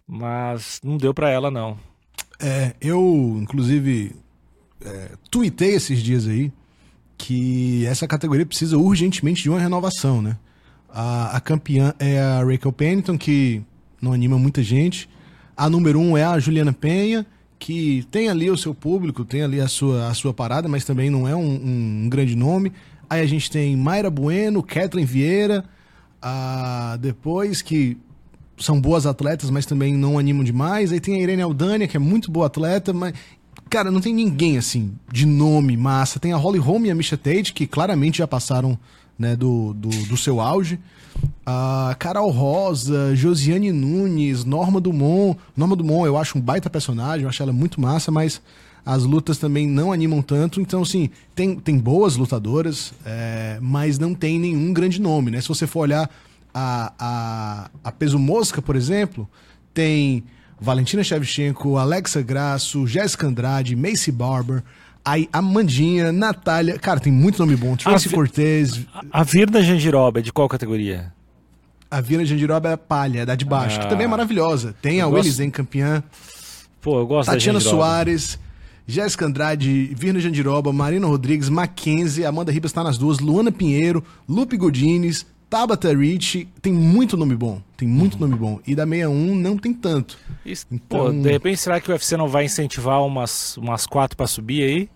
Mas 0.08 0.80
não 0.82 0.96
deu 0.96 1.12
para 1.12 1.28
ela, 1.28 1.50
não. 1.50 1.76
É, 2.40 2.74
eu, 2.80 3.38
inclusive, 3.38 4.16
é, 4.82 5.10
tuitei 5.30 5.74
esses 5.74 6.02
dias 6.02 6.26
aí 6.26 6.50
que 7.18 7.84
essa 7.84 8.08
categoria 8.08 8.46
precisa 8.46 8.78
urgentemente 8.78 9.42
de 9.42 9.50
uma 9.50 9.60
renovação, 9.60 10.22
né? 10.22 10.38
A, 10.88 11.36
a 11.36 11.40
campeã 11.40 11.92
é 11.98 12.18
a 12.18 12.42
Rachel 12.42 12.72
Pennington, 12.72 13.18
que 13.18 13.62
não 14.00 14.14
anima 14.14 14.38
muita 14.38 14.62
gente. 14.62 15.06
A 15.54 15.68
número 15.68 16.00
um 16.00 16.16
é 16.16 16.24
a 16.24 16.38
Juliana 16.38 16.72
Penha, 16.72 17.26
que 17.58 18.06
tem 18.10 18.30
ali 18.30 18.50
o 18.50 18.56
seu 18.56 18.74
público, 18.74 19.22
tem 19.22 19.42
ali 19.42 19.60
a 19.60 19.68
sua, 19.68 20.08
a 20.08 20.14
sua 20.14 20.32
parada, 20.32 20.66
mas 20.66 20.82
também 20.82 21.10
não 21.10 21.28
é 21.28 21.36
um, 21.36 22.04
um 22.04 22.08
grande 22.08 22.34
nome. 22.34 22.72
Aí 23.08 23.20
a 23.20 23.26
gente 23.26 23.50
tem 23.50 23.76
Mayra 23.76 24.10
Bueno, 24.10 24.62
Kathleen 24.62 25.06
Vieira, 25.06 25.64
depois 27.00 27.62
que 27.62 27.96
são 28.58 28.80
boas 28.80 29.06
atletas, 29.06 29.50
mas 29.50 29.66
também 29.66 29.94
não 29.94 30.18
animam 30.18 30.44
demais. 30.44 30.92
Aí 30.92 31.00
tem 31.00 31.16
a 31.16 31.22
Irene 31.22 31.42
Aldania, 31.42 31.86
que 31.86 31.96
é 31.96 32.00
muito 32.00 32.30
boa 32.30 32.46
atleta, 32.46 32.92
mas. 32.92 33.14
Cara, 33.68 33.90
não 33.90 34.00
tem 34.00 34.14
ninguém 34.14 34.58
assim, 34.58 34.94
de 35.12 35.26
nome 35.26 35.76
massa. 35.76 36.20
Tem 36.20 36.32
a 36.32 36.36
Holly 36.36 36.58
Holm 36.58 36.86
e 36.86 36.90
a 36.90 36.94
Misha 36.94 37.16
Tate, 37.16 37.52
que 37.52 37.66
claramente 37.66 38.18
já 38.18 38.26
passaram 38.26 38.78
né, 39.18 39.34
do, 39.34 39.74
do, 39.74 39.88
do 39.88 40.16
seu 40.16 40.40
auge. 40.40 40.78
A 41.44 41.96
Carol 41.98 42.30
Rosa, 42.30 43.16
Josiane 43.16 43.72
Nunes, 43.72 44.44
Norma 44.44 44.80
Dumont. 44.80 45.38
Norma 45.56 45.74
Dumont 45.74 46.06
eu 46.06 46.16
acho 46.16 46.38
um 46.38 46.40
baita 46.40 46.70
personagem, 46.70 47.22
eu 47.22 47.28
acho 47.28 47.42
ela 47.42 47.52
muito 47.52 47.80
massa, 47.80 48.12
mas 48.12 48.40
as 48.86 49.02
lutas 49.02 49.36
também 49.36 49.66
não 49.66 49.92
animam 49.92 50.22
tanto. 50.22 50.60
Então, 50.60 50.82
assim, 50.82 51.10
tem, 51.34 51.56
tem 51.56 51.76
boas 51.76 52.16
lutadoras, 52.16 52.94
é, 53.04 53.58
mas 53.60 53.98
não 53.98 54.14
tem 54.14 54.38
nenhum 54.38 54.72
grande 54.72 55.00
nome, 55.00 55.32
né? 55.32 55.40
Se 55.40 55.48
você 55.48 55.66
for 55.66 55.80
olhar 55.80 56.08
a, 56.54 56.92
a, 56.96 57.70
a 57.82 57.90
peso 57.92 58.16
mosca, 58.16 58.62
por 58.62 58.76
exemplo, 58.76 59.28
tem 59.74 60.22
Valentina 60.60 61.02
Shevchenko, 61.02 61.76
Alexa 61.76 62.22
Grasso, 62.22 62.86
Jéssica 62.86 63.26
Andrade, 63.26 63.74
Macy 63.74 64.12
Barber, 64.12 64.62
aí 65.04 65.28
Amandinha, 65.32 66.12
Natália. 66.12 66.78
Cara, 66.78 67.00
tem 67.00 67.12
muito 67.12 67.40
nome 67.40 67.56
bom. 67.56 67.74
Tracy 67.74 68.08
Cortez. 68.08 68.86
A, 69.10 69.20
a 69.20 69.22
Virna 69.24 69.62
Jandiroba, 69.62 70.20
é 70.20 70.22
de 70.22 70.32
qual 70.32 70.48
categoria? 70.48 71.12
A 71.90 72.00
Virna 72.00 72.24
Jandiroba 72.24 72.68
é 72.68 72.72
a 72.74 72.78
palha, 72.78 73.20
é 73.20 73.26
da 73.26 73.34
de 73.34 73.44
baixo, 73.44 73.80
ah, 73.80 73.82
que 73.82 73.88
também 73.88 74.04
é 74.04 74.08
maravilhosa. 74.08 74.76
Tem 74.80 75.00
a 75.00 75.06
gosto... 75.06 75.16
Willis 75.16 75.40
campeã. 75.50 76.04
Pô, 76.80 77.00
eu 77.00 77.06
gosto 77.06 77.28
Tatiana 77.28 77.58
Soares. 77.58 78.38
Jéssica 78.86 79.26
Andrade, 79.26 79.92
Virna 79.96 80.20
Jandiroba, 80.20 80.72
Marina 80.72 81.06
Rodrigues, 81.06 81.48
Mackenzie, 81.48 82.24
Amanda 82.24 82.52
Ribas 82.52 82.70
está 82.70 82.84
nas 82.84 82.96
duas, 82.96 83.18
Luana 83.18 83.50
Pinheiro, 83.50 84.04
Lupe 84.28 84.56
Godines, 84.56 85.26
Tabata 85.48 85.94
Rich 85.94 86.48
tem 86.60 86.72
muito 86.72 87.16
nome 87.16 87.36
bom. 87.36 87.62
Tem 87.76 87.86
muito 87.86 88.14
uhum. 88.14 88.20
nome 88.20 88.36
bom. 88.36 88.60
E 88.66 88.74
da 88.74 88.84
61 88.84 89.34
não 89.34 89.56
tem 89.56 89.72
tanto. 89.72 90.18
Isso, 90.44 90.66
então... 90.70 91.06
Pô, 91.06 91.10
de 91.10 91.30
repente 91.30 91.58
será 91.58 91.80
que 91.80 91.88
o 91.88 91.92
UFC 91.92 92.16
não 92.16 92.28
vai 92.28 92.44
incentivar 92.44 93.04
umas, 93.04 93.56
umas 93.56 93.86
quatro 93.86 94.16
para 94.16 94.26
subir 94.26 94.62
aí? 94.62 94.88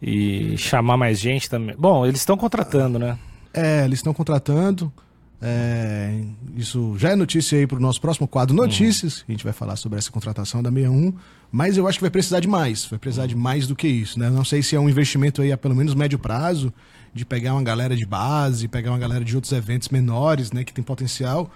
E 0.00 0.56
chamar 0.56 0.96
mais 0.96 1.18
gente 1.18 1.48
também? 1.50 1.74
Bom, 1.76 2.06
eles 2.06 2.20
estão 2.20 2.36
contratando, 2.36 2.98
né? 2.98 3.18
É, 3.52 3.84
eles 3.84 3.98
estão 3.98 4.14
contratando. 4.14 4.92
É, 5.40 6.20
isso 6.56 6.96
já 6.98 7.10
é 7.10 7.16
notícia 7.16 7.56
aí 7.56 7.66
para 7.66 7.78
o 7.78 7.80
nosso 7.80 8.00
próximo 8.00 8.26
quadro 8.26 8.54
Notícias. 8.54 9.18
Uhum. 9.18 9.24
A 9.28 9.32
gente 9.32 9.44
vai 9.44 9.52
falar 9.52 9.76
sobre 9.76 9.98
essa 9.98 10.10
contratação 10.10 10.62
da 10.62 10.70
61. 10.70 11.14
Mas 11.50 11.76
eu 11.76 11.88
acho 11.88 11.98
que 11.98 12.02
vai 12.02 12.10
precisar 12.10 12.40
de 12.40 12.48
mais. 12.48 12.84
Vai 12.84 12.98
precisar 12.98 13.26
de 13.26 13.34
mais 13.34 13.66
do 13.66 13.74
que 13.74 13.88
isso. 13.88 14.18
Né? 14.18 14.28
Não 14.28 14.44
sei 14.44 14.62
se 14.62 14.76
é 14.76 14.80
um 14.80 14.88
investimento 14.88 15.40
aí 15.40 15.50
a 15.50 15.56
pelo 15.56 15.74
menos 15.74 15.94
médio 15.94 16.18
prazo 16.18 16.72
de 17.12 17.24
pegar 17.24 17.54
uma 17.54 17.62
galera 17.62 17.96
de 17.96 18.04
base, 18.04 18.68
pegar 18.68 18.90
uma 18.90 18.98
galera 18.98 19.24
de 19.24 19.34
outros 19.34 19.52
eventos 19.52 19.88
menores, 19.88 20.52
né, 20.52 20.62
que 20.62 20.72
tem 20.72 20.84
potencial. 20.84 21.50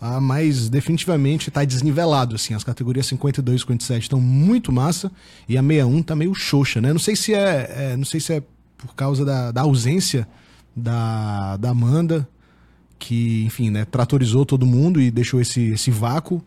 Ah, 0.00 0.20
mas 0.20 0.68
definitivamente 0.68 1.48
está 1.48 1.64
desnivelado, 1.64 2.34
assim, 2.34 2.54
as 2.54 2.64
categorias 2.64 3.06
52 3.06 3.56
e 3.56 3.60
57 3.60 4.02
estão 4.02 4.20
muito 4.20 4.72
massa 4.72 5.12
e 5.48 5.56
a 5.56 5.62
61 5.62 6.00
está 6.00 6.16
meio 6.16 6.34
xoxa, 6.34 6.80
né? 6.80 6.92
Não 6.92 6.98
sei 6.98 7.14
se 7.14 7.32
é, 7.32 7.72
é, 7.92 7.96
não 7.96 8.04
sei 8.04 8.18
se 8.18 8.32
é 8.32 8.42
por 8.76 8.96
causa 8.96 9.24
da, 9.24 9.52
da 9.52 9.60
ausência 9.60 10.26
da, 10.74 11.56
da 11.56 11.70
Amanda, 11.70 12.28
que, 12.98 13.44
enfim, 13.44 13.70
né, 13.70 13.84
tratorizou 13.84 14.44
todo 14.44 14.66
mundo 14.66 15.00
e 15.00 15.08
deixou 15.08 15.40
esse, 15.40 15.70
esse 15.70 15.90
vácuo, 15.92 16.44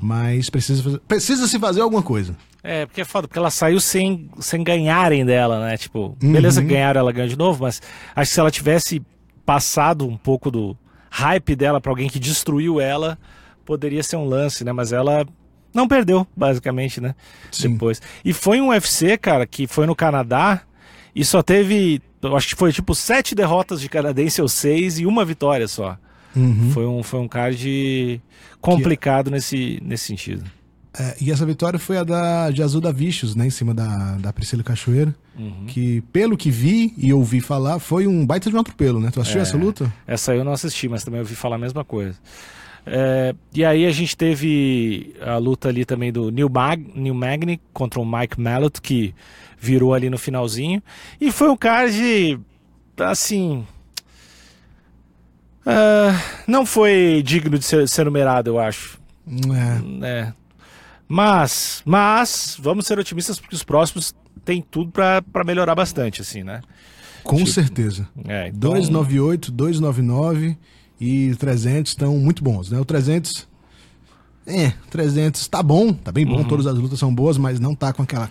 mas 0.00 0.50
precisa, 0.50 1.00
precisa 1.06 1.46
se 1.46 1.58
fazer 1.58 1.80
alguma 1.80 2.02
coisa. 2.02 2.36
É, 2.62 2.86
porque 2.86 3.00
é 3.00 3.04
foda, 3.04 3.28
porque 3.28 3.38
ela 3.38 3.50
saiu 3.50 3.80
sem, 3.80 4.28
sem 4.40 4.62
ganharem 4.62 5.24
dela, 5.24 5.60
né? 5.66 5.76
Tipo, 5.76 6.16
uhum. 6.22 6.32
beleza 6.32 6.60
que 6.60 6.68
ganharam, 6.68 7.00
ela 7.00 7.12
ganha 7.12 7.28
de 7.28 7.38
novo, 7.38 7.64
mas 7.64 7.80
acho 8.14 8.30
que 8.30 8.34
se 8.34 8.40
ela 8.40 8.50
tivesse 8.50 9.02
passado 9.46 10.06
um 10.06 10.16
pouco 10.16 10.50
do 10.50 10.76
hype 11.10 11.56
dela 11.56 11.80
para 11.80 11.90
alguém 11.90 12.08
que 12.08 12.18
destruiu 12.18 12.80
ela, 12.80 13.18
poderia 13.64 14.02
ser 14.02 14.16
um 14.16 14.24
lance, 14.24 14.64
né? 14.64 14.72
Mas 14.72 14.92
ela 14.92 15.26
não 15.72 15.86
perdeu, 15.86 16.26
basicamente, 16.36 17.00
né? 17.00 17.14
Sim. 17.50 17.72
Depois. 17.72 18.02
E 18.24 18.32
foi 18.32 18.60
um 18.60 18.68
UFC, 18.68 19.16
cara, 19.16 19.46
que 19.46 19.66
foi 19.66 19.86
no 19.86 19.94
Canadá 19.94 20.62
e 21.14 21.24
só 21.24 21.42
teve, 21.42 22.02
eu 22.22 22.36
acho 22.36 22.48
que 22.48 22.54
foi 22.54 22.72
tipo 22.72 22.94
sete 22.94 23.34
derrotas 23.34 23.80
de 23.80 23.88
canadense 23.88 24.42
ou 24.42 24.48
seis 24.48 24.98
e 24.98 25.06
uma 25.06 25.24
vitória 25.24 25.68
só. 25.68 25.96
Uhum. 26.38 26.70
Foi, 26.70 26.86
um, 26.86 27.02
foi 27.02 27.20
um 27.20 27.28
card 27.28 28.20
complicado 28.60 29.26
que... 29.26 29.30
nesse, 29.32 29.82
nesse 29.82 30.04
sentido. 30.04 30.44
É, 30.98 31.16
e 31.20 31.30
essa 31.30 31.44
vitória 31.44 31.78
foi 31.78 31.98
a 31.98 32.04
da, 32.04 32.50
de 32.50 32.62
Azul 32.62 32.80
da 32.80 32.90
Vichos, 32.90 33.36
né? 33.36 33.46
Em 33.46 33.50
cima 33.50 33.74
da, 33.74 34.16
da 34.16 34.32
Priscila 34.32 34.62
Cachoeira. 34.62 35.14
Uhum. 35.38 35.66
Que, 35.66 36.00
pelo 36.12 36.36
que 36.36 36.50
vi 36.50 36.94
e 36.96 37.12
ouvi 37.12 37.40
falar, 37.40 37.78
foi 37.78 38.06
um 38.06 38.26
baita 38.26 38.50
de 38.50 38.56
um 38.56 38.60
atropelo, 38.60 38.98
né? 38.98 39.10
Tu 39.12 39.20
assistiu 39.20 39.40
é, 39.40 39.42
essa 39.42 39.56
luta? 39.56 39.92
Essa 40.06 40.34
eu 40.34 40.44
não 40.44 40.52
assisti, 40.52 40.88
mas 40.88 41.04
também 41.04 41.20
ouvi 41.20 41.34
falar 41.34 41.56
a 41.56 41.58
mesma 41.58 41.84
coisa. 41.84 42.16
É, 42.86 43.34
e 43.54 43.64
aí 43.64 43.84
a 43.84 43.90
gente 43.90 44.16
teve 44.16 45.14
a 45.20 45.36
luta 45.36 45.68
ali 45.68 45.84
também 45.84 46.10
do 46.10 46.30
Neil, 46.30 46.48
Mag, 46.48 46.84
Neil 46.94 47.14
Magny 47.14 47.60
contra 47.72 48.00
o 48.00 48.06
Mike 48.06 48.40
Malott, 48.40 48.80
que 48.80 49.14
virou 49.60 49.92
ali 49.92 50.08
no 50.08 50.18
finalzinho. 50.18 50.82
E 51.20 51.30
foi 51.30 51.50
um 51.50 51.56
card, 51.56 52.40
assim... 52.98 53.64
Uh, 55.68 56.18
não 56.46 56.64
foi 56.64 57.22
digno 57.22 57.58
de 57.58 57.64
ser, 57.64 57.86
ser 57.86 58.06
numerado, 58.06 58.48
eu 58.48 58.58
acho. 58.58 58.98
É. 60.02 60.06
é. 60.06 60.32
Mas, 61.06 61.82
mas, 61.84 62.56
vamos 62.58 62.86
ser 62.86 62.98
otimistas 62.98 63.38
porque 63.38 63.54
os 63.54 63.62
próximos 63.62 64.14
têm 64.44 64.62
tudo 64.62 64.90
para 64.90 65.44
melhorar 65.44 65.74
bastante, 65.74 66.22
assim, 66.22 66.42
né? 66.42 66.62
Com 67.22 67.36
tipo, 67.36 67.50
certeza. 67.50 68.08
É, 68.26 68.48
então... 68.48 68.70
298, 68.70 69.52
299 69.52 70.56
e 70.98 71.34
300 71.36 71.92
estão 71.92 72.16
muito 72.16 72.42
bons, 72.42 72.70
né? 72.70 72.80
O 72.80 72.84
300 72.84 73.46
é, 74.46 74.72
300 74.88 75.46
tá 75.48 75.62
bom, 75.62 75.92
tá 75.92 76.10
bem 76.10 76.24
bom, 76.24 76.38
uhum. 76.38 76.44
todas 76.44 76.66
as 76.66 76.78
lutas 76.78 76.98
são 76.98 77.14
boas, 77.14 77.36
mas 77.36 77.60
não 77.60 77.74
tá 77.74 77.92
com 77.92 78.02
aquela 78.02 78.26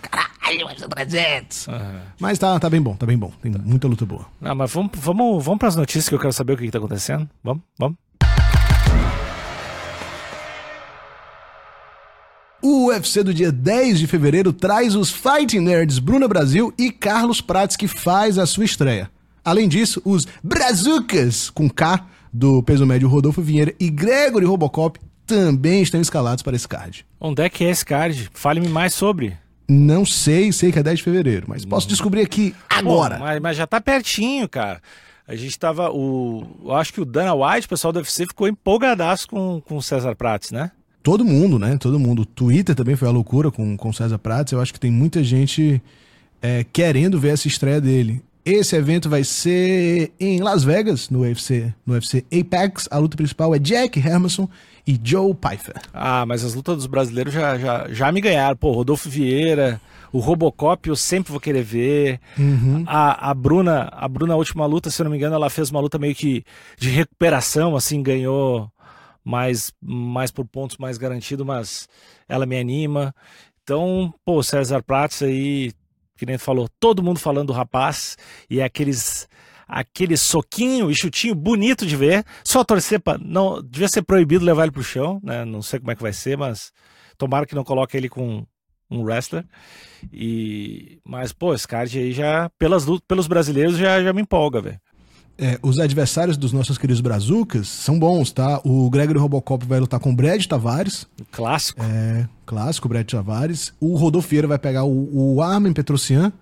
caralho, 0.48 0.64
mas 0.64 0.82
é 0.82 0.88
300. 0.88 1.66
Uhum. 1.66 2.00
Mas 2.18 2.38
tá, 2.38 2.58
tá 2.58 2.70
bem 2.70 2.80
bom, 2.80 2.94
tá 2.94 3.06
bem 3.06 3.18
bom, 3.18 3.32
tem 3.42 3.52
muita 3.52 3.86
luta 3.86 4.06
boa. 4.06 4.26
Não, 4.40 4.54
mas 4.54 4.72
vamos, 4.72 4.90
vamos, 4.94 5.44
vamos 5.44 5.58
para 5.58 5.68
as 5.68 5.76
notícias 5.76 6.08
que 6.08 6.14
eu 6.14 6.18
quero 6.18 6.32
saber 6.32 6.54
o 6.54 6.56
que, 6.56 6.64
que 6.64 6.70
tá 6.70 6.78
acontecendo. 6.78 7.28
Vamos, 7.42 7.62
vamos. 7.78 7.96
O 12.60 12.88
UFC 12.88 13.22
do 13.22 13.32
dia 13.32 13.52
10 13.52 14.00
de 14.00 14.06
fevereiro 14.08 14.52
traz 14.52 14.96
os 14.96 15.10
Fighting 15.10 15.60
Nerds 15.60 16.00
Bruna 16.00 16.26
Brasil 16.26 16.74
e 16.76 16.90
Carlos 16.90 17.40
Prates, 17.40 17.76
que 17.76 17.86
faz 17.86 18.36
a 18.36 18.46
sua 18.46 18.64
estreia. 18.64 19.08
Além 19.44 19.68
disso, 19.68 20.02
os 20.04 20.26
Brazucas, 20.42 21.50
com 21.50 21.70
K, 21.70 22.04
do 22.32 22.62
peso 22.62 22.84
médio 22.84 23.08
Rodolfo 23.08 23.40
Vieira 23.40 23.72
e 23.78 23.88
Gregory 23.88 24.44
Robocop 24.44 24.98
também 25.24 25.82
estão 25.82 26.00
escalados 26.00 26.42
para 26.42 26.56
esse 26.56 26.66
card. 26.66 27.06
Onde 27.20 27.42
é 27.42 27.48
que 27.48 27.64
é 27.64 27.70
esse 27.70 27.84
card? 27.84 28.28
Fale-me 28.34 28.68
mais 28.68 28.92
sobre. 28.92 29.36
Não 29.68 30.04
sei, 30.04 30.50
sei 30.50 30.72
que 30.72 30.78
é 30.78 30.82
10 30.82 30.98
de 30.98 31.04
fevereiro, 31.04 31.46
mas 31.48 31.64
posso 31.64 31.86
uhum. 31.86 31.90
descobrir 31.90 32.22
aqui 32.22 32.54
agora. 32.68 33.18
mas, 33.18 33.40
mas, 33.40 33.56
já 33.56 33.66
tá 33.66 33.80
pertinho, 33.80 34.48
cara. 34.48 34.80
A 35.26 35.36
gente 35.36 35.58
tava. 35.58 35.90
O, 35.90 36.46
eu 36.64 36.74
acho 36.74 36.92
que 36.92 37.00
o 37.00 37.04
Dana 37.04 37.34
White, 37.34 37.66
o 37.66 37.70
pessoal 37.70 37.92
do 37.92 37.98
UFC, 37.98 38.24
ficou 38.26 38.48
empolgadaço 38.48 39.28
com 39.28 39.62
o 39.68 39.82
César 39.82 40.14
Prates, 40.14 40.50
né? 40.50 40.70
todo 41.08 41.24
mundo, 41.24 41.58
né? 41.58 41.78
Todo 41.78 41.98
mundo. 41.98 42.22
O 42.22 42.26
Twitter 42.26 42.74
também 42.74 42.94
foi 42.94 43.08
a 43.08 43.10
loucura 43.10 43.50
com, 43.50 43.76
com 43.78 43.92
César 43.94 44.18
Prates. 44.18 44.52
Eu 44.52 44.60
acho 44.60 44.74
que 44.74 44.80
tem 44.80 44.90
muita 44.90 45.24
gente 45.24 45.82
é, 46.42 46.64
querendo 46.70 47.18
ver 47.18 47.30
essa 47.30 47.48
estreia 47.48 47.80
dele. 47.80 48.22
Esse 48.50 48.76
evento 48.76 49.10
vai 49.10 49.24
ser 49.24 50.10
em 50.18 50.40
Las 50.40 50.64
Vegas, 50.64 51.10
no 51.10 51.20
UFC, 51.20 51.74
no 51.84 51.92
UFC 51.92 52.24
Apex. 52.32 52.88
A 52.90 52.96
luta 52.96 53.14
principal 53.14 53.54
é 53.54 53.58
Jack 53.58 53.98
Hermanson 53.98 54.48
e 54.86 54.98
Joe 55.04 55.34
Pfeiffer. 55.34 55.74
Ah, 55.92 56.24
mas 56.24 56.42
as 56.42 56.54
lutas 56.54 56.76
dos 56.76 56.86
brasileiros 56.86 57.34
já, 57.34 57.58
já, 57.58 57.86
já 57.90 58.10
me 58.10 58.22
ganharam. 58.22 58.56
Pô, 58.56 58.72
Rodolfo 58.72 59.10
Vieira, 59.10 59.78
o 60.10 60.18
Robocop 60.18 60.88
eu 60.88 60.96
sempre 60.96 61.30
vou 61.30 61.38
querer 61.38 61.62
ver. 61.62 62.20
Uhum. 62.38 62.84
A, 62.86 63.28
a 63.28 63.34
Bruna, 63.34 63.90
a 63.92 64.08
Bruna, 64.08 64.32
a 64.32 64.38
última 64.38 64.64
luta, 64.64 64.90
se 64.90 65.02
eu 65.02 65.04
não 65.04 65.10
me 65.10 65.18
engano, 65.18 65.34
ela 65.34 65.50
fez 65.50 65.68
uma 65.68 65.80
luta 65.80 65.98
meio 65.98 66.14
que 66.14 66.42
de 66.78 66.88
recuperação, 66.88 67.76
assim, 67.76 68.02
ganhou 68.02 68.72
mais, 69.22 69.74
mais 69.78 70.30
por 70.30 70.46
pontos 70.46 70.78
mais 70.78 70.96
garantido, 70.96 71.44
mas 71.44 71.86
ela 72.26 72.46
me 72.46 72.58
anima. 72.58 73.14
Então, 73.62 74.14
pô, 74.24 74.42
César 74.42 74.82
Prates 74.82 75.20
aí, 75.20 75.70
que 76.18 76.26
nem 76.26 76.36
falou, 76.36 76.68
todo 76.80 77.02
mundo 77.02 77.18
falando 77.18 77.48
do 77.48 77.52
rapaz, 77.52 78.18
e 78.50 78.60
é 78.60 78.64
aqueles 78.64 79.28
aquele 79.66 80.16
soquinho 80.16 80.90
e 80.90 80.94
chutinho 80.94 81.34
bonito 81.34 81.86
de 81.86 81.94
ver. 81.94 82.24
Só 82.42 82.64
torcer 82.64 83.00
para 83.00 83.18
não 83.18 83.62
devia 83.62 83.88
ser 83.88 84.02
proibido 84.02 84.44
levar 84.44 84.64
ele 84.64 84.72
pro 84.72 84.82
chão, 84.82 85.20
né? 85.22 85.44
Não 85.44 85.62
sei 85.62 85.78
como 85.78 85.90
é 85.90 85.94
que 85.94 86.02
vai 86.02 86.12
ser, 86.12 86.36
mas 86.36 86.72
tomara 87.16 87.46
que 87.46 87.54
não 87.54 87.64
coloque 87.64 87.96
ele 87.96 88.08
com 88.08 88.44
um 88.90 89.02
wrestler. 89.02 89.44
E 90.12 90.98
mas 91.04 91.32
pô, 91.32 91.54
esse 91.54 91.68
card 91.68 91.98
aí 91.98 92.12
já 92.12 92.50
pelas 92.58 92.84
pelos 93.06 93.26
brasileiros 93.26 93.76
já 93.76 94.02
já 94.02 94.12
me 94.12 94.22
empolga, 94.22 94.60
velho. 94.60 94.80
É, 95.40 95.56
os 95.62 95.78
adversários 95.78 96.36
dos 96.36 96.52
nossos 96.52 96.76
queridos 96.76 97.00
Brazucas 97.00 97.68
são 97.68 97.96
bons, 97.96 98.32
tá? 98.32 98.60
O 98.64 98.90
Gregory 98.90 99.20
Robocop 99.20 99.64
vai 99.64 99.78
lutar 99.78 100.00
com 100.00 100.10
o 100.10 100.16
Brad 100.16 100.44
Tavares. 100.44 101.06
Clássico. 101.30 101.80
É, 101.80 102.28
clássico, 102.44 102.88
Brad 102.88 103.08
Tavares. 103.08 103.72
O 103.78 103.96
Rodolfo 103.96 104.28
Vieira 104.28 104.48
vai 104.48 104.58
pegar 104.58 104.82
o, 104.82 105.36
o 105.36 105.40
Armin 105.40 105.72
Petrosian, 105.72 106.32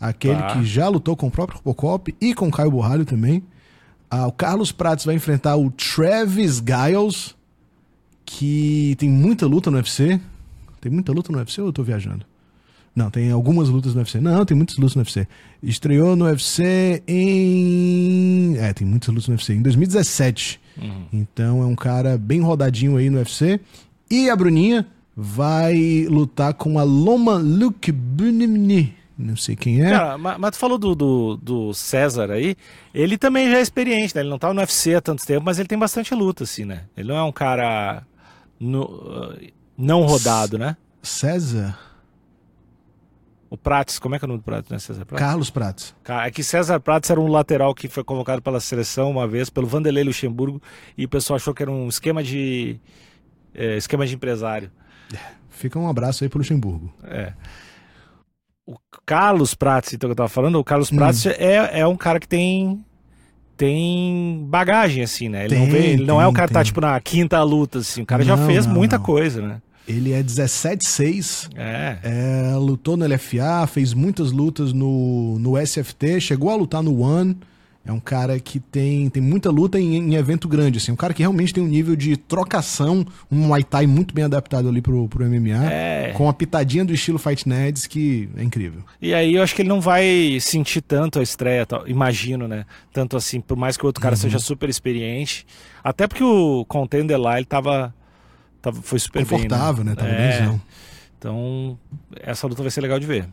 aquele 0.00 0.40
tá. 0.40 0.54
que 0.54 0.64
já 0.64 0.88
lutou 0.88 1.14
com 1.14 1.26
o 1.26 1.30
próprio 1.30 1.58
Robocop 1.58 2.16
e 2.18 2.34
com 2.34 2.48
o 2.48 2.50
Caio 2.50 2.70
Borralho 2.70 3.04
também. 3.04 3.42
Ah, 4.10 4.26
o 4.26 4.32
Carlos 4.32 4.72
Prates 4.72 5.04
vai 5.04 5.14
enfrentar 5.14 5.56
o 5.56 5.70
Travis 5.70 6.62
Giles, 6.64 7.34
que 8.24 8.96
tem 8.98 9.10
muita 9.10 9.46
luta 9.46 9.70
no 9.70 9.76
UFC. 9.76 10.18
Tem 10.80 10.90
muita 10.90 11.12
luta 11.12 11.30
no 11.30 11.36
UFC 11.36 11.60
ou 11.60 11.66
eu 11.66 11.72
tô 11.72 11.82
viajando? 11.82 12.24
Não, 12.98 13.12
tem 13.12 13.30
algumas 13.30 13.68
lutas 13.68 13.94
no 13.94 14.00
UFC. 14.00 14.20
Não, 14.20 14.44
tem 14.44 14.56
muitas 14.56 14.76
lutas 14.76 14.96
no 14.96 15.02
UFC. 15.02 15.28
Estreou 15.62 16.16
no 16.16 16.24
UFC 16.24 17.00
em. 17.06 18.56
É, 18.58 18.72
tem 18.72 18.84
muitas 18.84 19.08
lutas 19.08 19.28
no 19.28 19.34
UFC. 19.34 19.54
Em 19.54 19.62
2017. 19.62 20.60
Uhum. 20.76 21.04
Então 21.12 21.62
é 21.62 21.66
um 21.66 21.76
cara 21.76 22.18
bem 22.18 22.40
rodadinho 22.40 22.96
aí 22.96 23.08
no 23.08 23.18
UFC. 23.18 23.60
E 24.10 24.28
a 24.28 24.34
Bruninha 24.34 24.84
vai 25.16 26.06
lutar 26.10 26.54
com 26.54 26.76
a 26.76 26.82
Loma 26.82 27.34
Luke 27.34 27.92
Bunimni. 27.92 28.96
Não 29.16 29.36
sei 29.36 29.54
quem 29.54 29.80
é. 29.80 29.90
Cara, 29.90 30.18
mas, 30.18 30.50
tu 30.50 30.58
falou 30.58 30.76
do, 30.76 30.96
do, 30.96 31.36
do, 31.36 31.74
César 31.74 32.32
aí. 32.32 32.56
Ele 32.92 33.16
também 33.16 33.48
já 33.48 33.58
é 33.58 33.60
experiente, 33.60 34.12
né? 34.16 34.22
Ele 34.22 34.30
não 34.30 34.40
tá 34.40 34.52
no 34.52 34.60
UFC 34.60 34.96
há 34.96 35.00
tanto 35.00 35.24
tempo, 35.24 35.44
mas 35.44 35.60
ele 35.60 35.68
tem 35.68 35.78
bastante 35.78 36.12
luta, 36.16 36.42
assim, 36.42 36.64
né? 36.64 36.82
Ele 36.96 37.08
não 37.08 37.16
é 37.16 37.22
um 37.22 37.32
cara 37.32 38.02
no, 38.58 39.36
não 39.76 40.02
rodado, 40.02 40.58
né? 40.58 40.76
César? 41.00 41.78
O 43.50 43.56
Prates, 43.56 43.98
como 43.98 44.14
é 44.14 44.18
que 44.18 44.24
é 44.24 44.26
o 44.26 44.28
nome 44.28 44.40
do 44.40 44.44
Prates, 44.44 44.70
né, 44.70 44.78
César 44.78 45.06
Prates? 45.06 45.26
Carlos 45.26 45.50
Prates. 45.50 45.94
É 46.06 46.30
que 46.30 46.44
César 46.44 46.78
Prates 46.80 47.08
era 47.08 47.18
um 47.18 47.28
lateral 47.28 47.74
que 47.74 47.88
foi 47.88 48.04
convocado 48.04 48.42
pela 48.42 48.60
seleção 48.60 49.10
uma 49.10 49.26
vez, 49.26 49.48
pelo 49.48 49.66
Vanderlei 49.66 50.04
Luxemburgo, 50.04 50.60
e 50.96 51.06
o 51.06 51.08
pessoal 51.08 51.36
achou 51.36 51.54
que 51.54 51.62
era 51.62 51.70
um 51.70 51.88
esquema 51.88 52.22
de 52.22 52.78
é, 53.54 53.76
esquema 53.76 54.06
de 54.06 54.14
empresário. 54.14 54.70
Fica 55.48 55.78
um 55.78 55.88
abraço 55.88 56.22
aí 56.22 56.30
pro 56.30 56.38
Luxemburgo. 56.38 56.92
É. 57.02 57.32
O 58.66 58.76
Carlos 59.06 59.54
Prates, 59.54 59.94
então 59.94 60.08
que 60.08 60.12
eu 60.12 60.16
tava 60.16 60.28
falando, 60.28 60.56
o 60.56 60.64
Carlos 60.64 60.90
Prates 60.90 61.24
hum. 61.24 61.30
é, 61.30 61.80
é 61.80 61.86
um 61.86 61.96
cara 61.96 62.20
que 62.20 62.28
tem 62.28 62.84
tem 63.56 64.46
bagagem, 64.48 65.02
assim, 65.02 65.28
né? 65.28 65.46
Ele 65.46 65.56
tem, 65.56 65.58
não, 65.58 65.72
vê, 65.72 65.86
ele 65.88 66.04
não 66.04 66.22
é 66.22 66.26
o 66.28 66.32
cara 66.32 66.46
que 66.46 66.54
tá, 66.54 66.62
tipo, 66.62 66.80
na 66.80 66.98
quinta 67.00 67.42
luta, 67.42 67.80
assim. 67.80 68.02
O 68.02 68.06
cara 68.06 68.24
não, 68.24 68.36
já 68.36 68.46
fez 68.46 68.66
não, 68.66 68.74
muita 68.74 69.00
coisa, 69.00 69.42
né? 69.42 69.60
Ele 69.88 70.12
é 70.12 70.22
17-6. 70.22 71.48
É. 71.56 71.98
é. 72.02 72.54
Lutou 72.56 72.96
no 72.96 73.06
LFA, 73.06 73.66
fez 73.66 73.94
muitas 73.94 74.30
lutas 74.30 74.72
no, 74.72 75.38
no 75.38 75.56
SFT, 75.56 76.20
chegou 76.20 76.50
a 76.50 76.56
lutar 76.56 76.82
no 76.82 77.00
One. 77.00 77.36
É 77.88 77.92
um 77.92 77.98
cara 77.98 78.38
que 78.38 78.60
tem, 78.60 79.08
tem 79.08 79.22
muita 79.22 79.50
luta 79.50 79.80
em, 79.80 79.96
em, 79.96 80.14
evento 80.14 80.46
grande, 80.46 80.76
assim. 80.76 80.92
Um 80.92 80.96
cara 80.96 81.14
que 81.14 81.22
realmente 81.22 81.54
tem 81.54 81.64
um 81.64 81.66
nível 81.66 81.96
de 81.96 82.18
trocação, 82.18 83.02
um 83.32 83.46
Muay 83.46 83.64
Thai 83.64 83.86
muito 83.86 84.14
bem 84.14 84.26
adaptado 84.26 84.68
ali 84.68 84.82
pro, 84.82 85.08
pro 85.08 85.24
MMA. 85.24 85.72
É. 85.72 86.12
Com 86.14 86.28
a 86.28 86.34
pitadinha 86.34 86.84
do 86.84 86.92
estilo 86.92 87.18
Fight 87.18 87.48
Nerds, 87.48 87.86
que 87.86 88.28
é 88.36 88.42
incrível. 88.42 88.82
E 89.00 89.14
aí 89.14 89.36
eu 89.36 89.42
acho 89.42 89.54
que 89.54 89.62
ele 89.62 89.70
não 89.70 89.80
vai 89.80 90.36
sentir 90.38 90.82
tanto 90.82 91.18
a 91.18 91.22
estreia, 91.22 91.66
imagino, 91.86 92.46
né? 92.46 92.66
Tanto 92.92 93.16
assim, 93.16 93.40
por 93.40 93.56
mais 93.56 93.78
que 93.78 93.84
o 93.84 93.86
outro 93.86 94.02
cara 94.02 94.14
uhum. 94.14 94.20
seja 94.20 94.38
super 94.38 94.68
experiente. 94.68 95.46
Até 95.82 96.06
porque 96.06 96.22
o 96.22 96.66
contender 96.66 97.18
lá, 97.18 97.38
ele 97.38 97.46
tava 97.46 97.94
Tava, 98.60 98.82
foi 98.82 98.98
super 98.98 99.24
Confortável, 99.24 99.84
bem, 99.84 99.84
né? 99.84 99.90
né? 99.90 99.96
Tava 99.96 100.10
é. 100.10 100.48
bem 100.48 100.60
Então, 101.18 101.78
essa 102.20 102.46
luta 102.46 102.62
vai 102.62 102.70
ser 102.70 102.80
legal 102.80 102.98
de 102.98 103.06
ver. 103.06 103.28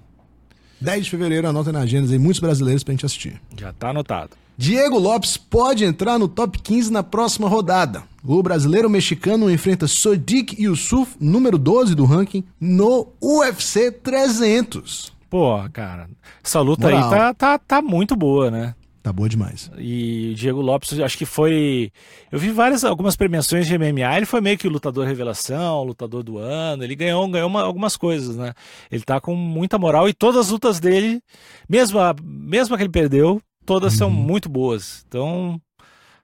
10 0.79 1.05
de 1.05 1.11
fevereiro, 1.11 1.47
anota 1.47 1.71
na 1.71 1.79
agenda 1.79 2.11
aí, 2.11 2.19
muitos 2.19 2.39
brasileiros 2.39 2.83
pra 2.83 2.93
gente 2.93 3.05
assistir. 3.05 3.41
Já 3.57 3.71
tá 3.73 3.89
anotado. 3.89 4.31
Diego 4.57 4.97
Lopes 4.97 5.35
pode 5.35 5.83
entrar 5.83 6.17
no 6.17 6.27
top 6.27 6.59
15 6.59 6.91
na 6.91 7.03
próxima 7.03 7.49
rodada. 7.49 8.03
O 8.23 8.41
brasileiro 8.41 8.89
mexicano 8.89 9.51
enfrenta 9.51 9.87
Sodiq 9.87 10.55
Yusuf, 10.61 11.15
número 11.19 11.57
12 11.57 11.93
do 11.93 12.05
ranking, 12.05 12.43
no 12.59 13.07
UFC 13.21 13.91
300. 13.91 15.13
Pô, 15.29 15.57
cara, 15.73 16.09
essa 16.43 16.61
luta 16.61 16.89
Moral. 16.89 17.03
aí 17.03 17.09
tá, 17.09 17.33
tá, 17.33 17.59
tá 17.59 17.81
muito 17.81 18.15
boa, 18.15 18.49
né? 18.49 18.75
Tá 19.05 19.13
boa 19.13 19.29
demais. 19.29 19.69
E 19.77 20.31
o 20.31 20.33
Diego 20.33 20.61
Lopes, 20.61 20.99
acho 20.99 21.15
que 21.15 21.27
foi. 21.27 21.91
Eu 22.31 22.39
vi 22.39 22.49
várias, 22.49 22.83
algumas 22.83 23.15
premiações 23.15 23.67
de 23.67 23.77
MMA, 23.77 24.17
ele 24.17 24.25
foi 24.25 24.41
meio 24.41 24.57
que 24.57 24.67
o 24.67 24.71
lutador 24.71 25.05
revelação, 25.05 25.83
lutador 25.83 26.23
do 26.23 26.39
ano, 26.39 26.83
ele 26.83 26.95
ganhou, 26.95 27.27
ganhou 27.29 27.47
uma, 27.47 27.61
algumas 27.61 27.95
coisas, 27.95 28.35
né? 28.35 28.55
Ele 28.91 29.03
tá 29.03 29.21
com 29.21 29.35
muita 29.35 29.77
moral 29.77 30.09
e 30.09 30.13
todas 30.13 30.47
as 30.47 30.49
lutas 30.49 30.79
dele, 30.79 31.21
mesmo 31.69 31.99
a, 31.99 32.15
mesmo 32.19 32.73
a 32.73 32.79
que 32.79 32.83
ele 32.83 32.91
perdeu, 32.91 33.39
todas 33.63 33.93
uhum. 33.93 33.99
são 33.99 34.09
muito 34.09 34.49
boas. 34.49 35.05
Então, 35.07 35.61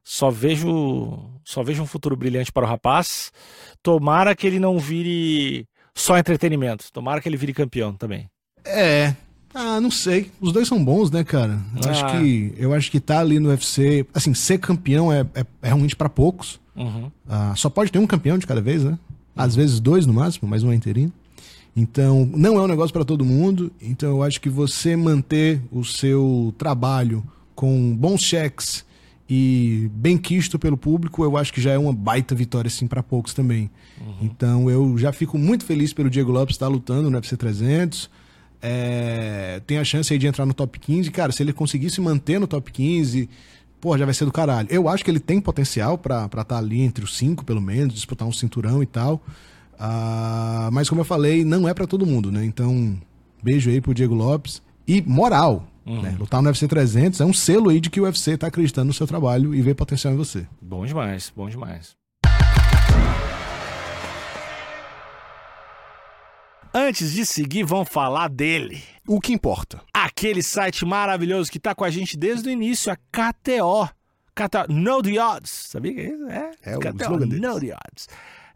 só 0.03 0.31
vejo, 0.31 1.19
só 1.45 1.61
vejo 1.61 1.83
um 1.83 1.87
futuro 1.87 2.15
brilhante 2.15 2.51
para 2.51 2.65
o 2.65 2.67
rapaz. 2.67 3.31
Tomara 3.83 4.35
que 4.35 4.47
ele 4.47 4.59
não 4.59 4.79
vire 4.79 5.67
só 5.93 6.17
entretenimento, 6.17 6.91
tomara 6.91 7.21
que 7.21 7.29
ele 7.29 7.37
vire 7.37 7.53
campeão 7.53 7.93
também. 7.93 8.27
É, 8.65 9.15
ah, 9.53 9.81
não 9.81 9.91
sei. 9.91 10.31
Os 10.39 10.51
dois 10.51 10.67
são 10.67 10.83
bons, 10.83 11.11
né, 11.11 11.23
cara? 11.23 11.59
Eu 11.75 11.89
ah. 11.89 11.91
acho 11.91 12.05
que 12.11 12.53
eu 12.57 12.73
acho 12.73 12.91
que 12.91 12.99
tá 12.99 13.19
ali 13.19 13.39
no 13.39 13.49
UFC, 13.49 14.05
assim, 14.13 14.33
ser 14.33 14.59
campeão 14.59 15.11
é, 15.11 15.21
é, 15.35 15.45
é 15.61 15.67
realmente 15.67 15.95
para 15.95 16.09
poucos. 16.09 16.59
Uhum. 16.75 17.11
Ah, 17.27 17.53
só 17.55 17.69
pode 17.69 17.91
ter 17.91 17.99
um 17.99 18.07
campeão 18.07 18.37
de 18.37 18.47
cada 18.47 18.61
vez, 18.61 18.83
né? 18.83 18.97
Às 19.35 19.55
vezes 19.55 19.79
dois 19.79 20.05
no 20.05 20.13
máximo, 20.13 20.49
mais 20.49 20.63
um 20.63 20.71
é 20.71 20.75
interino. 20.75 21.11
Então, 21.75 22.29
não 22.33 22.57
é 22.57 22.61
um 22.61 22.67
negócio 22.67 22.91
para 22.91 23.05
todo 23.05 23.23
mundo. 23.23 23.71
Então, 23.81 24.09
eu 24.09 24.23
acho 24.23 24.41
que 24.41 24.49
você 24.49 24.95
manter 24.95 25.61
o 25.71 25.83
seu 25.85 26.53
trabalho 26.57 27.23
com 27.55 27.95
bons 27.95 28.21
cheques 28.21 28.85
e 29.29 29.89
bem 29.93 30.17
quisto 30.17 30.59
pelo 30.59 30.75
público, 30.75 31.23
eu 31.23 31.37
acho 31.37 31.53
que 31.53 31.61
já 31.61 31.71
é 31.71 31.77
uma 31.77 31.93
baita 31.93 32.35
vitória, 32.35 32.67
assim, 32.67 32.87
para 32.87 33.01
poucos 33.01 33.33
também. 33.33 33.69
Uhum. 34.01 34.15
Então, 34.21 34.69
eu 34.69 34.97
já 34.97 35.13
fico 35.13 35.37
muito 35.37 35.63
feliz 35.63 35.93
pelo 35.93 36.09
Diego 36.09 36.31
Lopes 36.31 36.55
estar 36.55 36.67
lutando 36.67 37.09
no 37.09 37.15
UFC 37.15 37.37
300 37.37 38.09
é, 38.61 39.61
tem 39.65 39.77
a 39.77 39.83
chance 39.83 40.13
aí 40.13 40.19
de 40.19 40.27
entrar 40.27 40.45
no 40.45 40.53
top 40.53 40.79
15. 40.79 41.09
Cara, 41.11 41.31
se 41.31 41.41
ele 41.41 41.51
conseguir 41.51 41.89
se 41.89 41.99
manter 41.99 42.39
no 42.39 42.47
top 42.47 42.71
15, 42.71 43.27
pô, 43.79 43.97
já 43.97 44.05
vai 44.05 44.13
ser 44.13 44.25
do 44.25 44.31
caralho. 44.31 44.67
Eu 44.69 44.87
acho 44.87 45.03
que 45.03 45.09
ele 45.09 45.19
tem 45.19 45.41
potencial 45.41 45.97
para 45.97 46.25
estar 46.25 46.43
tá 46.43 46.57
ali 46.57 46.81
entre 46.81 47.03
os 47.03 47.17
cinco, 47.17 47.43
pelo 47.43 47.61
menos, 47.61 47.93
disputar 47.93 48.27
um 48.27 48.31
cinturão 48.31 48.83
e 48.83 48.85
tal. 48.85 49.15
Uh, 49.73 50.71
mas 50.71 50.87
como 50.87 51.01
eu 51.01 51.05
falei, 51.05 51.43
não 51.43 51.67
é 51.67 51.73
para 51.73 51.87
todo 51.87 52.05
mundo, 52.05 52.31
né? 52.31 52.45
Então, 52.45 52.95
beijo 53.41 53.69
aí 53.71 53.81
pro 53.81 53.93
Diego 53.93 54.13
Lopes. 54.13 54.61
E 54.87 55.01
moral, 55.01 55.67
uhum. 55.85 56.01
né? 56.01 56.15
Lutar 56.19 56.41
no 56.41 56.49
UFC 56.49 56.67
300 56.67 57.19
é 57.21 57.25
um 57.25 57.33
selo 57.33 57.69
aí 57.69 57.79
de 57.79 57.89
que 57.89 57.99
o 57.99 58.03
UFC 58.03 58.37
tá 58.37 58.47
acreditando 58.47 58.87
no 58.87 58.93
seu 58.93 59.07
trabalho 59.07 59.55
e 59.55 59.61
vê 59.61 59.73
potencial 59.73 60.13
em 60.13 60.17
você. 60.17 60.45
Bom 60.61 60.85
demais, 60.85 61.31
bom 61.35 61.49
demais. 61.49 61.95
Antes 66.73 67.11
de 67.11 67.25
seguir, 67.25 67.63
vamos 67.63 67.89
falar 67.89 68.29
dele. 68.29 68.81
O 69.05 69.19
que 69.19 69.33
importa? 69.33 69.81
Aquele 69.93 70.41
site 70.41 70.85
maravilhoso 70.85 71.51
que 71.51 71.59
tá 71.59 71.75
com 71.75 71.83
a 71.83 71.89
gente 71.89 72.15
desde 72.15 72.47
o 72.47 72.51
início, 72.51 72.89
a 72.89 72.95
KTO. 72.95 73.89
KTO, 74.33 74.71
Know 74.71 75.01
the 75.01 75.21
Odds. 75.21 75.51
Sabia 75.51 75.93
que 75.93 75.99
é 75.99 76.05
isso? 76.05 76.27
É, 76.29 76.51
é 76.63 76.77
KTO, 76.77 76.93
o 76.93 77.01
slogan 77.01 77.25
Know 77.25 77.59
the 77.59 77.75
Odds. 77.75 78.07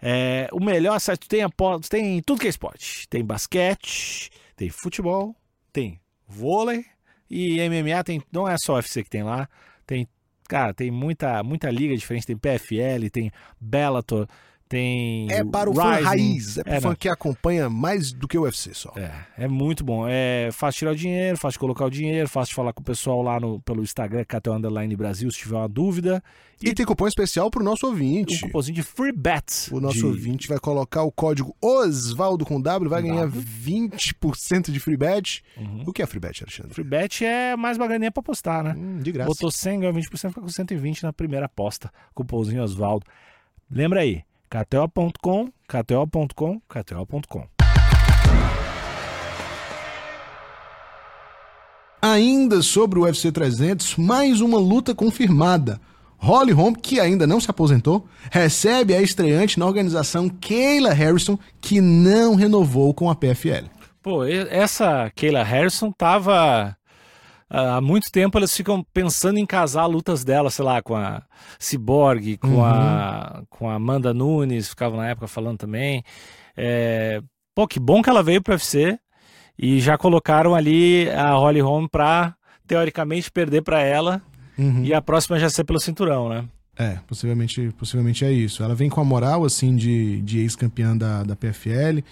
É, 0.02 0.48
o 0.54 0.64
melhor 0.64 0.98
site 1.00 1.28
tem 1.28 1.46
tem 1.90 2.22
tudo 2.22 2.40
que 2.40 2.48
é 2.48 2.50
esporte. 2.50 3.06
Tem 3.10 3.24
basquete, 3.24 4.30
tem 4.56 4.70
futebol, 4.70 5.36
tem 5.74 6.00
vôlei 6.26 6.86
e 7.30 7.58
MMA 7.68 8.02
tem, 8.04 8.22
não 8.32 8.48
é 8.48 8.58
só 8.58 8.76
UFC 8.76 9.04
que 9.04 9.10
tem 9.10 9.24
lá, 9.24 9.50
tem, 9.86 10.08
cara, 10.48 10.74
tem 10.74 10.90
muita 10.90 11.44
muita 11.44 11.70
liga 11.70 11.96
diferente, 11.98 12.28
tem 12.28 12.38
PFL, 12.38 13.10
tem 13.12 13.32
Bellator, 13.60 14.28
tem. 14.68 15.32
É 15.32 15.44
para 15.44 15.70
o 15.70 15.74
Rising. 15.74 15.84
fã 15.84 16.04
raiz, 16.04 16.58
é 16.58 16.64
para 16.64 16.74
o 16.74 16.76
é, 16.76 16.82
fã 16.82 16.90
não. 16.90 16.96
que 16.96 17.10
acompanha 17.10 17.70
mais 17.70 18.12
do 18.12 18.28
que 18.28 18.38
o 18.38 18.44
UFC 18.44 18.74
só. 18.74 18.92
É, 18.96 19.12
é 19.38 19.48
muito 19.48 19.84
bom. 19.84 20.06
É 20.08 20.50
fácil 20.52 20.80
tirar 20.80 20.92
o 20.92 20.96
dinheiro, 20.96 21.38
fácil 21.38 21.60
colocar 21.60 21.86
o 21.86 21.90
dinheiro, 21.90 22.28
fácil 22.28 22.56
falar 22.56 22.74
com 22.74 22.82
o 22.82 22.86
pessoal 22.86 23.22
lá 23.22 23.40
no, 23.40 23.60
pelo 23.62 23.84
Instagram, 23.84 24.24
KTO 24.26 24.54
Underline 24.54 24.96
Brasil, 24.96 25.30
se 25.32 25.38
tiver 25.38 25.56
uma 25.56 25.70
dúvida. 25.70 26.24
E, 26.62 26.70
e 26.70 26.74
tem 26.74 26.86
cupom 26.86 27.08
especial 27.08 27.52
para 27.52 27.62
o 27.62 27.66
nosso 27.66 27.86
ouvinte. 27.86 28.36
Um 28.36 28.48
cupomzinho 28.48 28.76
de 28.76 28.84
free 28.84 29.12
bet. 29.12 29.70
O 29.72 29.80
nosso 29.80 30.00
de... 30.00 30.06
ouvinte 30.06 30.48
vai 30.48 30.58
colocar 30.58 31.04
o 31.04 31.12
código 31.12 31.56
Osvaldo 31.62 32.46
com 32.46 32.62
W, 32.62 32.90
vai 32.90 33.02
ganhar 33.02 33.28
20% 33.28 34.72
de 34.72 34.80
free 34.80 34.98
bet. 34.98 35.44
Uhum. 35.58 35.84
O 35.86 35.94
que 35.94 36.02
é 36.02 36.06
free 36.06 36.20
bet, 36.20 36.44
Alexandre? 36.44 36.74
Free 36.74 36.84
bet 36.84 37.26
é 37.26 37.56
mais 37.56 37.78
baganinha 37.78 38.12
para 38.12 38.22
apostar, 38.22 38.64
né? 38.64 38.74
Hum, 38.76 38.98
de 38.98 39.12
graça. 39.12 39.28
Botou 39.28 39.52
100, 39.52 39.82
ganhou 39.82 39.94
20%, 39.94 40.30
fica 40.30 40.42
com 40.42 40.48
120 40.48 41.04
na 41.04 41.14
primeira 41.14 41.46
aposta. 41.46 41.92
Cupomzinho 42.14 42.64
Osvaldo. 42.64 43.06
Lembra 43.70 44.02
aí, 44.02 44.24
KTO.com, 44.56 45.50
KTO.com, 45.68 46.62
KTO.com. 46.70 47.48
Ainda 52.02 52.62
sobre 52.62 53.00
o 53.00 53.02
UFC 53.04 53.34
300, 53.34 53.98
mais 53.98 54.40
uma 54.40 54.58
luta 54.58 54.96
confirmada. 54.96 55.82
Holly 56.18 56.54
Holm, 56.54 56.74
que 56.74 57.02
ainda 57.02 57.28
não 57.28 57.42
se 57.42 57.52
aposentou, 57.52 58.08
recebe 58.32 58.96
a 58.96 59.02
estreante 59.02 59.60
na 59.60 59.66
organização 59.66 60.30
Kayla 60.30 60.94
Harrison, 60.94 61.38
que 61.60 61.82
não 61.82 62.36
renovou 62.36 62.94
com 62.94 63.10
a 63.10 63.16
PFL. 63.16 63.66
Pô, 64.02 64.24
essa 64.24 65.12
Kayla 65.16 65.44
Harrison 65.44 65.92
tava 65.92 66.78
há 67.50 67.80
muito 67.82 68.12
tempo 68.12 68.38
elas 68.38 68.56
ficam 68.56 68.84
pensando 68.94 69.38
em 69.38 69.46
casar 69.46 69.86
lutas 69.86 70.24
dela, 70.24 70.50
sei 70.50 70.66
lá, 70.66 70.82
com 70.82 70.96
a 70.96 71.24
Cyborg, 71.60 72.38
com, 72.38 72.48
uhum. 72.56 72.66
a, 72.66 73.44
com 73.50 73.70
a 73.70 73.76
Amanda 73.76 74.14
Nunes, 74.14 74.70
ficavam 74.70 74.98
na 74.98 75.10
época 75.10 75.28
falando 75.28 75.58
também. 75.58 76.04
É, 76.56 77.22
pô, 77.54 77.68
que 77.68 77.80
bom 77.80 78.02
que 78.02 78.10
ela 78.10 78.24
veio 78.24 78.42
pro 78.42 78.54
UFC 78.54 78.98
e 79.58 79.80
já 79.80 79.98
colocaram 79.98 80.54
ali 80.54 81.10
a 81.12 81.34
Holly 81.34 81.62
Holm 81.62 81.88
pra, 81.88 82.36
teoricamente, 82.68 83.32
perder 83.32 83.62
para 83.62 83.82
ela 83.82 84.22
uhum. 84.58 84.84
e 84.84 84.94
a 84.94 85.02
próxima 85.02 85.40
já 85.40 85.50
ser 85.50 85.64
pelo 85.64 85.80
cinturão, 85.80 86.30
né? 86.30 86.46
É, 86.78 87.00
possivelmente, 87.08 87.72
possivelmente 87.78 88.26
é 88.26 88.32
isso. 88.32 88.62
Ela 88.62 88.76
vem 88.76 88.90
com 88.90 89.00
a 89.00 89.06
moral, 89.06 89.46
assim, 89.46 89.76
de, 89.76 90.22
de 90.22 90.40
ex-campeã 90.40 90.96
da, 90.96 91.24
da 91.24 91.36
PFL. 91.36 92.04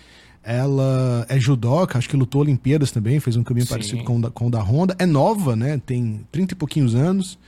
Ela 0.43 1.25
é 1.29 1.39
judoca, 1.39 1.97
acho 1.97 2.09
que 2.09 2.17
lutou 2.17 2.41
Olimpíadas 2.41 2.91
também, 2.91 3.19
fez 3.19 3.37
um 3.37 3.43
caminho 3.43 3.65
Sim. 3.65 3.71
parecido 3.71 4.03
com 4.03 4.17
o, 4.17 4.21
da, 4.21 4.29
com 4.29 4.47
o 4.47 4.49
da 4.49 4.61
Honda. 4.61 4.95
É 4.99 5.05
nova, 5.05 5.55
né? 5.55 5.81
Tem 5.85 6.21
30 6.31 6.53
e 6.53 6.55
pouquinhos 6.57 6.95
anos. 6.95 7.39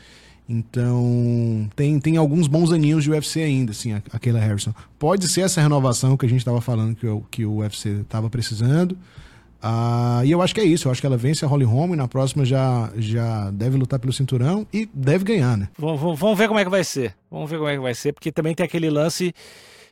Então, 0.47 1.67
tem, 1.75 1.99
tem 1.99 2.17
alguns 2.17 2.47
bons 2.47 2.71
aninhos 2.71 3.03
de 3.03 3.10
UFC 3.10 3.41
ainda, 3.41 3.71
assim, 3.71 3.93
aquela 3.93 4.39
Harrison. 4.39 4.73
Pode 4.99 5.27
ser 5.27 5.41
essa 5.41 5.60
renovação 5.60 6.15
que 6.15 6.25
a 6.25 6.29
gente 6.29 6.39
estava 6.39 6.62
falando 6.62 6.95
que 6.95 7.08
o, 7.08 7.21
que 7.31 7.45
o 7.45 7.58
UFC 7.58 7.89
estava 8.01 8.29
precisando. 8.29 8.95
Ah, 9.62 10.21
e 10.23 10.29
eu 10.29 10.43
acho 10.43 10.53
que 10.53 10.62
é 10.62 10.63
isso. 10.63 10.88
Eu 10.88 10.91
acho 10.91 11.01
que 11.01 11.08
ela 11.08 11.17
vence 11.17 11.43
a 11.43 11.47
Holly 11.47 11.65
Holm 11.65 11.93
e 11.93 11.95
na 11.95 12.08
próxima 12.08 12.45
já, 12.45 12.91
já 12.97 13.49
deve 13.49 13.75
lutar 13.77 13.99
pelo 13.99 14.13
cinturão 14.13 14.67
e 14.71 14.88
deve 14.93 15.25
ganhar, 15.25 15.58
né? 15.58 15.67
Vamos, 15.77 16.19
vamos 16.19 16.38
ver 16.38 16.47
como 16.47 16.60
é 16.60 16.63
que 16.63 16.69
vai 16.69 16.84
ser. 16.84 17.15
Vamos 17.31 17.49
ver 17.49 17.58
como 17.58 17.69
é 17.69 17.73
que 17.73 17.81
vai 17.81 17.95
ser, 17.95 18.13
porque 18.13 18.31
também 18.31 18.53
tem 18.53 18.63
aquele 18.63 18.91
lance 18.91 19.34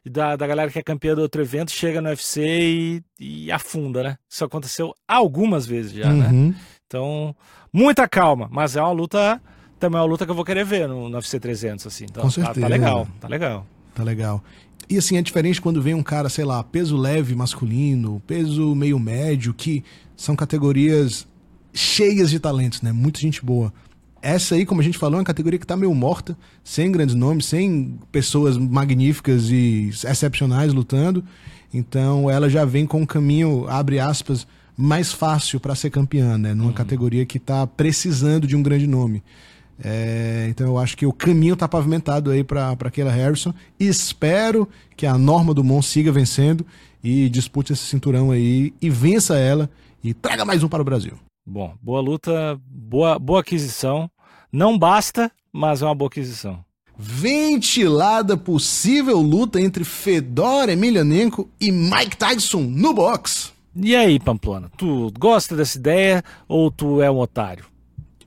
da, 0.10 0.36
da 0.36 0.48
galera 0.48 0.70
que 0.70 0.80
é 0.80 0.84
campeã 0.84 1.16
do 1.16 1.22
outro 1.22 1.42
evento, 1.42 1.72
chega 1.72 2.02
no 2.02 2.10
UFC 2.10 2.42
e, 2.42 3.04
e 3.20 3.52
afunda, 3.52 4.04
né? 4.04 4.18
Isso 4.30 4.44
aconteceu 4.44 4.94
algumas 5.08 5.66
vezes 5.66 5.94
já, 5.94 6.12
né? 6.12 6.28
uhum. 6.28 6.48
né? 6.50 6.56
Então, 6.88 7.36
muita 7.72 8.08
calma, 8.08 8.48
mas 8.52 8.76
é 8.76 8.82
uma 8.82 8.92
luta, 8.92 9.42
também 9.80 9.98
é 9.98 10.02
uma 10.02 10.08
luta 10.08 10.26
que 10.26 10.32
eu 10.32 10.36
vou 10.36 10.46
querer 10.46 10.66
ver 10.66 10.88
no, 10.88 11.10
no 11.10 11.16
UFC 11.16 11.40
300, 11.40 11.88
assim. 11.88 12.06
Então, 12.06 12.22
Com 12.22 12.30
certeza. 12.30 12.56
Tá, 12.56 12.62
tá 12.62 12.68
legal, 12.68 13.08
tá 13.20 13.28
legal. 13.28 13.68
Tá 13.96 14.04
legal. 14.04 14.44
E 14.90 14.98
assim, 14.98 15.18
é 15.18 15.22
diferente 15.22 15.62
quando 15.62 15.82
vem 15.82 15.94
um 15.94 16.04
cara, 16.04 16.30
sei 16.30 16.44
lá, 16.44 16.64
peso 16.64 16.98
leve 16.98 17.36
masculino, 17.36 18.22
peso 18.28 18.76
meio 18.76 19.00
médio, 19.00 19.54
que 19.54 19.84
são 20.16 20.36
categorias 20.36 21.28
cheias 21.74 22.30
de 22.30 22.40
talentos, 22.40 22.82
né? 22.82 22.92
Muita 22.92 23.20
gente 23.20 23.44
boa. 23.44 23.74
Essa 24.24 24.56
aí, 24.56 24.66
como 24.66 24.80
a 24.80 24.84
gente 24.84 24.98
falou, 24.98 25.18
é 25.18 25.20
uma 25.20 25.26
categoria 25.26 25.60
que 25.60 25.68
tá 25.68 25.76
meio 25.76 25.94
morta, 25.94 26.38
sem 26.64 26.90
grandes 26.90 27.14
nomes, 27.14 27.46
sem 27.46 28.00
pessoas 28.10 28.58
magníficas 28.58 29.50
e 29.50 29.90
excepcionais 29.90 30.74
lutando. 30.74 31.22
Então 31.74 32.30
ela 32.30 32.50
já 32.50 32.64
vem 32.64 32.86
com 32.86 33.02
um 33.02 33.06
caminho, 33.06 33.68
abre 33.68 34.00
aspas, 34.00 34.48
mais 34.78 35.12
fácil 35.12 35.60
para 35.60 35.76
ser 35.76 35.90
campeã, 35.90 36.38
né? 36.38 36.54
Numa 36.54 36.70
uhum. 36.70 36.74
categoria 36.74 37.26
que 37.26 37.38
tá 37.38 37.68
precisando 37.68 38.48
de 38.48 38.56
um 38.56 38.64
grande 38.64 38.88
nome. 38.88 39.22
É, 39.84 40.48
então 40.50 40.68
eu 40.68 40.78
acho 40.78 40.96
que 40.96 41.06
o 41.06 41.12
caminho 41.12 41.56
está 41.56 41.68
pavimentado 41.68 42.32
aí 42.32 42.46
para 42.46 42.72
aquela 42.72 43.12
Harrison. 43.12 43.54
Espero 43.78 44.70
que 44.96 45.06
a 45.06 45.18
Norma 45.18 45.54
do 45.54 45.66
Mon 45.66 45.82
siga 45.82 46.14
vencendo 46.14 46.66
e 47.04 47.28
dispute 47.28 47.74
esse 47.74 47.84
cinturão 47.84 48.32
aí 48.32 48.74
e 48.82 48.90
vença 48.90 49.38
ela 49.38 49.70
e 50.02 50.14
traga 50.14 50.46
mais 50.46 50.64
um 50.64 50.70
para 50.70 50.82
o 50.82 50.86
Brasil. 50.86 51.14
Bom, 51.46 51.76
boa 51.82 52.00
luta, 52.00 52.58
boa, 52.66 53.20
boa 53.20 53.42
aquisição. 53.42 54.10
Não 54.54 54.78
basta, 54.78 55.32
mas 55.52 55.82
é 55.82 55.86
uma 55.86 55.96
boa 55.96 56.10
aquisição. 56.10 56.64
Ventilada 56.96 58.38
possível 58.38 59.20
luta 59.20 59.60
entre 59.60 59.84
Fedor 59.84 60.70
Emelianenko 60.70 61.50
e 61.60 61.72
Mike 61.72 62.16
Tyson 62.16 62.62
no 62.62 62.94
box. 62.94 63.52
E 63.76 63.96
aí, 63.96 64.20
Pamplona, 64.20 64.70
tu 64.78 65.12
gosta 65.18 65.56
dessa 65.56 65.80
ideia 65.80 66.24
ou 66.48 66.70
tu 66.70 67.02
é 67.02 67.10
um 67.10 67.18
otário? 67.18 67.66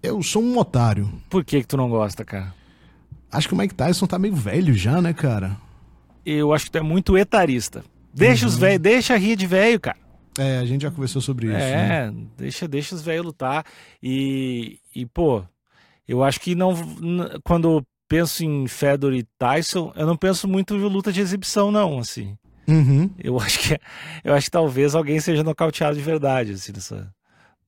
Eu 0.03 0.21
sou 0.21 0.43
um 0.43 0.59
otário. 0.59 1.09
Por 1.31 1.45
que 1.45 1.61
que 1.61 1.69
tu 1.69 1.77
não 1.77 1.89
gosta, 1.89 2.25
cara? 2.25 2.53
Acho 3.31 3.47
que 3.47 3.55
o 3.55 3.57
Mike 3.57 3.77
Tyson 3.77 4.09
tá 4.09 4.19
meio 4.19 4.35
velho 4.35 4.75
já, 4.75 5.01
né, 5.01 5.12
cara? 5.12 5.57
Eu 6.25 6.53
acho 6.53 6.65
que 6.65 6.73
tu 6.73 6.79
é 6.79 6.83
muito 6.83 7.17
etarista. 7.17 7.85
Deixa 8.12 8.47
uhum. 8.47 8.51
os 8.51 8.59
velhos, 8.59 8.81
deixa 8.81 9.17
rir 9.17 9.37
de 9.37 9.47
velho, 9.47 9.79
cara. 9.79 9.99
É, 10.37 10.59
a 10.59 10.65
gente 10.65 10.83
já 10.83 10.91
conversou 10.91 11.23
sobre 11.23 11.47
isso. 11.47 11.57
É, 11.57 12.11
né? 12.11 12.15
deixa, 12.37 12.67
deixa 12.67 12.97
os 12.97 13.03
velhos 13.03 13.27
lutar. 13.27 13.65
E, 14.03 14.81
e, 14.93 15.07
pô, 15.07 15.45
eu 16.09 16.23
acho 16.23 16.40
que 16.40 16.55
não. 16.55 16.75
Quando 17.45 17.85
penso 18.09 18.45
em 18.45 18.66
Fedor 18.69 19.12
e 19.14 19.27
Tyson, 19.38 19.92
eu 19.97 20.07
não 20.07 20.16
penso 20.16 20.47
muito 20.47 20.75
em 20.75 20.81
luta 20.81 21.12
de 21.12 21.21
exibição, 21.21 21.71
não, 21.71 21.99
assim. 21.99 22.37
Uhum. 22.69 23.11
Eu 23.19 23.38
acho 23.40 23.59
que 23.61 23.79
eu 24.25 24.35
acho 24.35 24.47
que 24.47 24.51
talvez 24.51 24.95
alguém 24.95 25.21
seja 25.21 25.42
nocauteado 25.42 25.97
de 25.97 26.03
verdade, 26.03 26.53
assim, 26.53 26.73
nessa, 26.73 27.12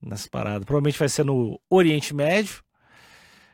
nessa 0.01 0.29
parada. 0.29 0.65
Provavelmente 0.65 0.99
vai 0.99 1.09
ser 1.09 1.25
no 1.25 1.59
Oriente 1.69 2.13
Médio. 2.13 2.61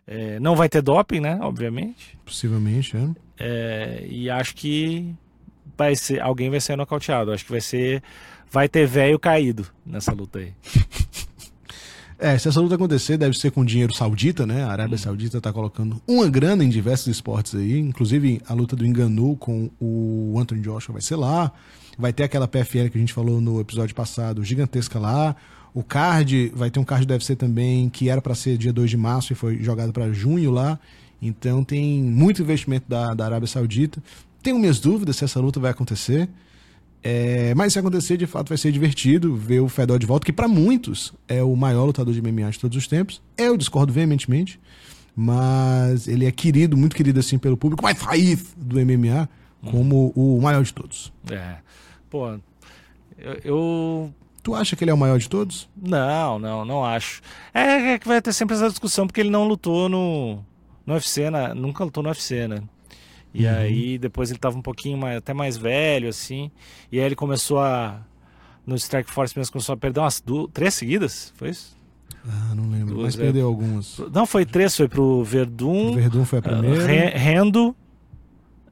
É, 0.07 0.39
não 0.39 0.55
vai 0.55 0.69
ter 0.69 0.81
doping, 0.81 1.19
né? 1.19 1.39
Obviamente. 1.41 2.17
Possivelmente, 2.23 2.95
é. 2.95 3.09
é. 3.39 4.07
E 4.07 4.29
acho 4.29 4.55
que 4.55 5.15
vai 5.75 5.95
ser, 5.95 6.21
alguém 6.21 6.49
vai 6.49 6.59
ser 6.59 6.75
nocauteado. 6.75 7.31
Acho 7.31 7.45
que 7.45 7.51
vai 7.51 7.61
ser. 7.61 8.03
Vai 8.51 8.69
ter 8.69 8.85
velho 8.85 9.17
caído 9.17 9.67
nessa 9.85 10.13
luta 10.13 10.39
aí. 10.39 10.53
É, 12.17 12.37
se 12.37 12.47
essa 12.47 12.61
luta 12.61 12.75
acontecer, 12.75 13.17
deve 13.17 13.37
ser 13.37 13.51
com 13.51 13.65
dinheiro 13.65 13.93
saudita, 13.93 14.45
né? 14.45 14.63
A 14.63 14.71
Arábia 14.71 14.95
hum. 14.95 14.99
Saudita 14.99 15.41
tá 15.41 15.51
colocando 15.51 16.01
uma 16.07 16.27
grana 16.29 16.63
em 16.63 16.69
diversos 16.69 17.07
esportes 17.07 17.55
aí. 17.55 17.77
Inclusive, 17.77 18.41
a 18.47 18.53
luta 18.53 18.75
do 18.75 18.85
Enganu 18.85 19.35
com 19.35 19.69
o 19.79 20.35
Anthony 20.39 20.61
Joshua 20.61 20.93
vai 20.93 21.01
ser 21.01 21.15
lá. 21.17 21.51
Vai 21.97 22.13
ter 22.13 22.23
aquela 22.23 22.47
PFL 22.47 22.89
que 22.89 22.97
a 22.97 22.99
gente 22.99 23.13
falou 23.13 23.41
no 23.41 23.59
episódio 23.59 23.93
passado, 23.95 24.43
gigantesca 24.43 24.97
lá. 24.99 25.35
O 25.73 25.83
card, 25.83 26.53
vai 26.55 26.71
ter 26.71 26.79
um 26.79 26.85
card 26.85 27.05
do 27.05 27.11
UFC 27.11 27.35
também, 27.35 27.89
que 27.89 28.09
era 28.09 28.21
para 28.21 28.33
ser 28.33 28.57
dia 28.57 28.71
2 28.71 28.89
de 28.89 28.97
março 28.97 29.33
e 29.33 29.35
foi 29.35 29.61
jogado 29.61 29.91
para 29.91 30.11
junho 30.13 30.51
lá. 30.51 30.79
Então 31.21 31.63
tem 31.63 32.01
muito 32.01 32.41
investimento 32.41 32.85
da, 32.87 33.13
da 33.13 33.25
Arábia 33.25 33.47
Saudita. 33.47 34.01
Tenho 34.41 34.57
minhas 34.57 34.79
dúvidas 34.79 35.17
se 35.17 35.25
essa 35.25 35.39
luta 35.39 35.59
vai 35.59 35.71
acontecer. 35.71 36.29
É, 37.07 37.53
mas 37.53 37.71
se 37.71 37.77
acontecer, 37.77 38.17
de 38.17 38.25
fato, 38.25 38.49
vai 38.49 38.57
ser 38.57 38.71
divertido 38.71 39.35
ver 39.35 39.59
o 39.59 39.69
Fedor 39.69 39.99
de 39.99 40.07
volta, 40.07 40.25
que 40.25 40.33
para 40.33 40.47
muitos 40.47 41.13
é 41.27 41.43
o 41.43 41.55
maior 41.55 41.85
lutador 41.85 42.11
de 42.11 42.19
MMA 42.19 42.49
de 42.49 42.57
todos 42.57 42.75
os 42.75 42.87
tempos. 42.87 43.21
Eu 43.37 43.55
discordo 43.55 43.93
veementemente, 43.93 44.59
mas 45.15 46.07
ele 46.07 46.25
é 46.25 46.31
querido, 46.31 46.75
muito 46.75 46.95
querido 46.95 47.19
assim 47.19 47.37
pelo 47.37 47.55
público, 47.55 47.83
mais 47.83 48.01
raiz 48.01 48.55
do 48.57 48.83
MMA, 48.83 49.29
como 49.69 50.11
o 50.15 50.41
maior 50.41 50.63
de 50.63 50.73
todos. 50.73 51.13
É. 51.29 51.57
Pô, 52.09 52.39
eu, 53.19 53.39
eu 53.43 54.13
Tu 54.41 54.55
acha 54.55 54.75
que 54.75 54.83
ele 54.83 54.89
é 54.89 54.93
o 54.93 54.97
maior 54.97 55.19
de 55.19 55.29
todos? 55.29 55.69
Não, 55.75 56.39
não, 56.39 56.65
não 56.65 56.83
acho. 56.83 57.21
É, 57.53 57.93
é 57.93 57.99
que 57.99 58.07
vai 58.07 58.19
ter 58.19 58.33
sempre 58.33 58.55
essa 58.55 58.67
discussão, 58.67 59.05
porque 59.05 59.21
ele 59.21 59.29
não 59.29 59.47
lutou 59.47 59.87
no, 59.89 60.39
no 60.85 60.93
UFC, 60.95 61.29
né? 61.29 61.53
nunca 61.53 61.83
lutou 61.83 62.01
no 62.01 62.09
UFC, 62.09 62.47
né? 62.47 62.63
E 63.35 63.45
uhum. 63.45 63.53
aí 63.53 63.97
depois 63.97 64.29
ele 64.29 64.39
tava 64.39 64.57
um 64.57 64.61
pouquinho 64.61 64.97
mais, 64.97 65.17
até 65.17 65.33
mais 65.33 65.57
velho, 65.57 66.07
assim. 66.07 66.49
E 66.89 66.97
aí 66.97 67.05
ele 67.05 67.15
começou 67.15 67.59
a. 67.59 67.99
No 68.65 68.75
Strike 68.75 69.11
Force 69.11 69.37
mesmo 69.37 69.51
começou 69.51 69.73
a 69.73 69.77
perder 69.77 69.99
umas 69.99 70.21
duas, 70.21 70.49
três 70.51 70.73
seguidas, 70.73 71.33
foi 71.35 71.49
isso? 71.49 71.77
Ah, 72.27 72.55
não 72.55 72.67
lembro, 72.71 72.95
duas, 72.95 73.07
mas 73.07 73.15
perdeu 73.17 73.41
é, 73.41 73.45
algumas. 73.45 73.99
Não, 74.11 74.25
foi 74.25 74.45
três, 74.45 74.75
foi 74.75 74.87
pro 74.87 75.21
Verdun. 75.23 75.91
O 75.91 75.95
Verdun 75.95 76.25
foi 76.25 76.39
a 76.39 76.41
primeira. 76.41 76.81
Uh, 76.81 77.17
Rendo 77.17 77.75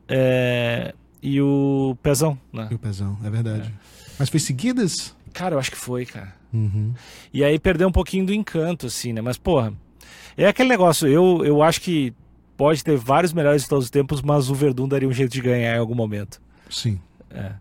é, 0.08 0.96
e 1.22 1.42
o 1.42 1.98
Pezão, 2.02 2.40
né? 2.52 2.70
E 2.72 2.76
o 2.76 2.80
Pezão, 2.80 3.18
é 3.24 3.30
verdade. 3.30 3.68
É. 3.68 3.72
Mas 4.18 4.30
foi 4.30 4.40
seguidas? 4.40 5.14
Cara, 5.34 5.56
eu 5.56 5.60
acho 5.60 5.72
que 5.72 5.78
foi, 5.78 6.06
cara. 6.06 6.34
Uhum. 6.54 6.94
E 7.34 7.44
aí 7.44 7.60
perdeu 7.60 7.88
um 7.88 7.92
pouquinho 7.92 8.26
do 8.26 8.34
encanto, 8.34 8.88
assim, 8.88 9.12
né? 9.12 9.22
Mas, 9.22 9.38
porra, 9.38 9.74
é 10.38 10.48
aquele 10.48 10.70
negócio, 10.70 11.08
eu, 11.08 11.44
eu 11.44 11.62
acho 11.62 11.82
que 11.82 12.14
pode 12.64 12.82
ter 12.82 12.96
vários 12.96 13.34
melhores 13.34 13.64
de 13.64 13.68
todos 13.68 13.84
os 13.84 13.92
tempos, 13.92 14.22
mas 14.22 14.50
o 14.50 14.56
Verdun 14.56 14.88
daria 14.88 15.06
um 15.06 15.12
jeito 15.12 15.34
de 15.34 15.42
ganhar 15.42 15.76
em 15.76 15.80
algum 15.80 15.94
momento. 15.94 16.42
Sim. 16.70 16.98
É. 17.30 17.52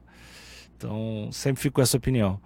Então, 0.78 1.28
sempre 1.32 1.60
fico 1.60 1.74
com 1.74 1.82
essa 1.82 1.96
opinião. 1.96 2.38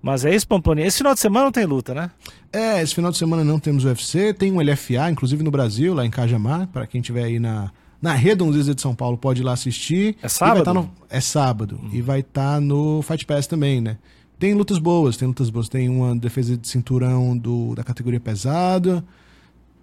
Mas 0.00 0.24
é 0.24 0.32
isso, 0.32 0.46
Pamponi. 0.46 0.82
Esse 0.82 0.98
final 0.98 1.12
de 1.12 1.18
semana 1.18 1.46
não 1.46 1.50
tem 1.50 1.66
luta, 1.66 1.92
né? 1.92 2.12
É, 2.52 2.80
esse 2.80 2.94
final 2.94 3.10
de 3.10 3.16
semana 3.18 3.42
não 3.42 3.58
temos 3.58 3.84
UFC, 3.84 4.32
tem 4.32 4.52
um 4.52 4.60
LFA, 4.60 5.10
inclusive 5.10 5.42
no 5.42 5.50
Brasil, 5.50 5.92
lá 5.92 6.06
em 6.06 6.10
Cajamar, 6.10 6.68
para 6.68 6.86
quem 6.86 7.00
estiver 7.00 7.24
aí 7.24 7.40
na, 7.40 7.72
na 8.00 8.12
Redondeza 8.12 8.76
de 8.76 8.80
São 8.80 8.94
Paulo, 8.94 9.18
pode 9.18 9.40
ir 9.40 9.44
lá 9.44 9.54
assistir. 9.54 10.16
É 10.22 10.28
sábado? 10.28 10.62
Tá 10.62 10.72
no... 10.72 10.88
É 11.10 11.20
sábado. 11.20 11.80
Hum. 11.82 11.90
E 11.92 12.00
vai 12.00 12.20
estar 12.20 12.54
tá 12.54 12.60
no 12.60 13.02
Fight 13.02 13.26
Pass 13.26 13.48
também, 13.48 13.80
né? 13.80 13.98
Tem 14.38 14.54
lutas 14.54 14.78
boas, 14.78 15.16
tem 15.16 15.26
lutas 15.26 15.50
boas. 15.50 15.68
Tem 15.68 15.88
uma 15.88 16.14
defesa 16.14 16.56
de 16.56 16.68
cinturão 16.68 17.36
do, 17.36 17.74
da 17.74 17.82
categoria 17.82 18.20
pesada. 18.20 19.04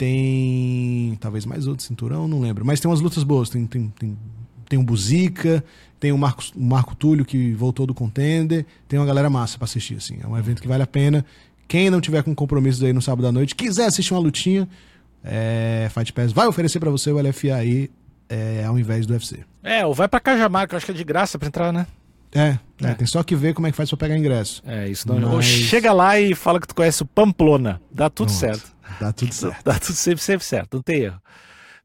Tem. 0.02 1.16
Talvez 1.22 1.46
mais 1.46 1.68
outro 1.68 1.86
cinturão, 1.86 2.28
não 2.28 2.42
lembro. 2.42 2.66
Mas 2.66 2.80
tem 2.80 2.90
umas 2.90 3.02
lutas 3.02 3.24
boas. 3.24 3.52
Tem, 3.52 3.68
tem, 3.68 3.88
tem, 4.00 4.18
tem 4.68 4.80
o 4.80 4.84
Buzica, 4.84 5.64
tem 6.00 6.12
o 6.12 6.18
Marco, 6.18 6.42
o 6.56 6.64
Marco 6.64 6.96
Túlio 6.96 7.24
que 7.24 7.54
voltou 7.54 7.86
do 7.86 7.94
Contender. 7.94 8.66
Tem 8.88 8.98
uma 8.98 9.06
galera 9.06 9.30
massa 9.30 9.60
pra 9.60 9.66
assistir, 9.66 9.98
assim. 9.98 10.18
É 10.20 10.26
um 10.26 10.36
evento 10.36 10.60
que 10.60 10.68
vale 10.68 10.82
a 10.82 10.88
pena. 10.88 11.24
Quem 11.68 11.92
não 11.92 12.02
tiver 12.02 12.24
com 12.24 12.34
compromissos 12.34 12.82
aí 12.82 12.92
no 12.92 13.02
sábado 13.02 13.28
à 13.28 13.32
noite, 13.32 13.54
quiser 13.54 13.86
assistir 13.86 14.16
uma 14.16 14.20
lutinha, 14.20 14.68
é, 15.24 15.88
Fight 15.94 16.12
Pass 16.12 16.32
vai 16.32 16.48
oferecer 16.48 16.80
para 16.80 16.90
você 16.90 17.12
o 17.12 17.22
LFA 17.22 17.54
aí 17.54 17.88
é, 18.28 18.66
ao 18.66 18.80
invés 18.80 19.06
do 19.06 19.14
UFC. 19.14 19.42
É, 19.62 19.86
ou 19.86 19.94
vai 19.94 20.08
pra 20.08 20.20
Cajamar, 20.20 20.68
que 20.68 20.74
eu 20.74 20.78
acho 20.78 20.86
que 20.88 20.94
é 20.94 20.96
de 20.96 21.04
graça 21.04 21.38
pra 21.38 21.48
entrar, 21.48 21.72
né? 21.72 21.86
É, 22.34 22.58
é, 22.82 22.92
é, 22.92 22.94
tem 22.94 23.06
só 23.06 23.22
que 23.24 23.36
ver 23.36 23.54
como 23.54 23.68
é 23.68 23.72
que 23.72 23.78
faz 23.78 23.90
pra 23.90 23.98
pegar 23.98 24.18
ingresso. 24.18 24.64
É, 24.66 24.88
isso 24.88 25.08
não. 25.08 25.20
Mas... 25.20 25.34
Ou 25.34 25.42
chega 25.42 25.92
lá 25.92 26.20
e 26.20 26.34
fala 26.34 26.60
que 26.60 26.68
tu 26.68 26.76
conhece 26.76 27.04
o 27.04 27.06
Pamplona. 27.06 27.82
Dá 27.92 28.10
tudo 28.10 28.30
Nossa, 28.30 28.40
certo. 28.40 28.76
Dá 29.00 29.12
tudo 29.12 29.34
certo. 29.34 29.64
Dá 29.64 29.74
tudo 29.80 29.94
sempre, 29.94 30.22
sempre 30.22 30.46
certo, 30.46 30.76
não 30.76 30.82
tem 30.82 31.02
erro. 31.02 31.22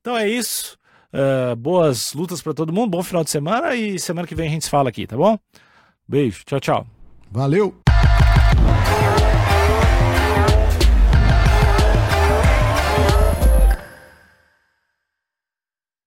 Então 0.01 0.17
é 0.17 0.29
isso. 0.29 0.79
Uh, 1.13 1.57
boas 1.57 2.13
lutas 2.13 2.43
para 2.43 2.53
todo 2.53 2.73
mundo, 2.73 2.91
bom 2.91 3.03
final 3.03 3.25
de 3.25 3.31
semana 3.31 3.75
e 3.75 3.99
semana 3.99 4.27
que 4.27 4.35
vem 4.35 4.49
a 4.49 4.51
gente 4.51 4.65
se 4.65 4.71
fala 4.71 4.89
aqui, 4.89 5.07
tá 5.07 5.17
bom? 5.17 5.39
Beijo, 6.07 6.43
tchau, 6.45 6.61
tchau. 6.61 6.87
Valeu! 7.31 7.86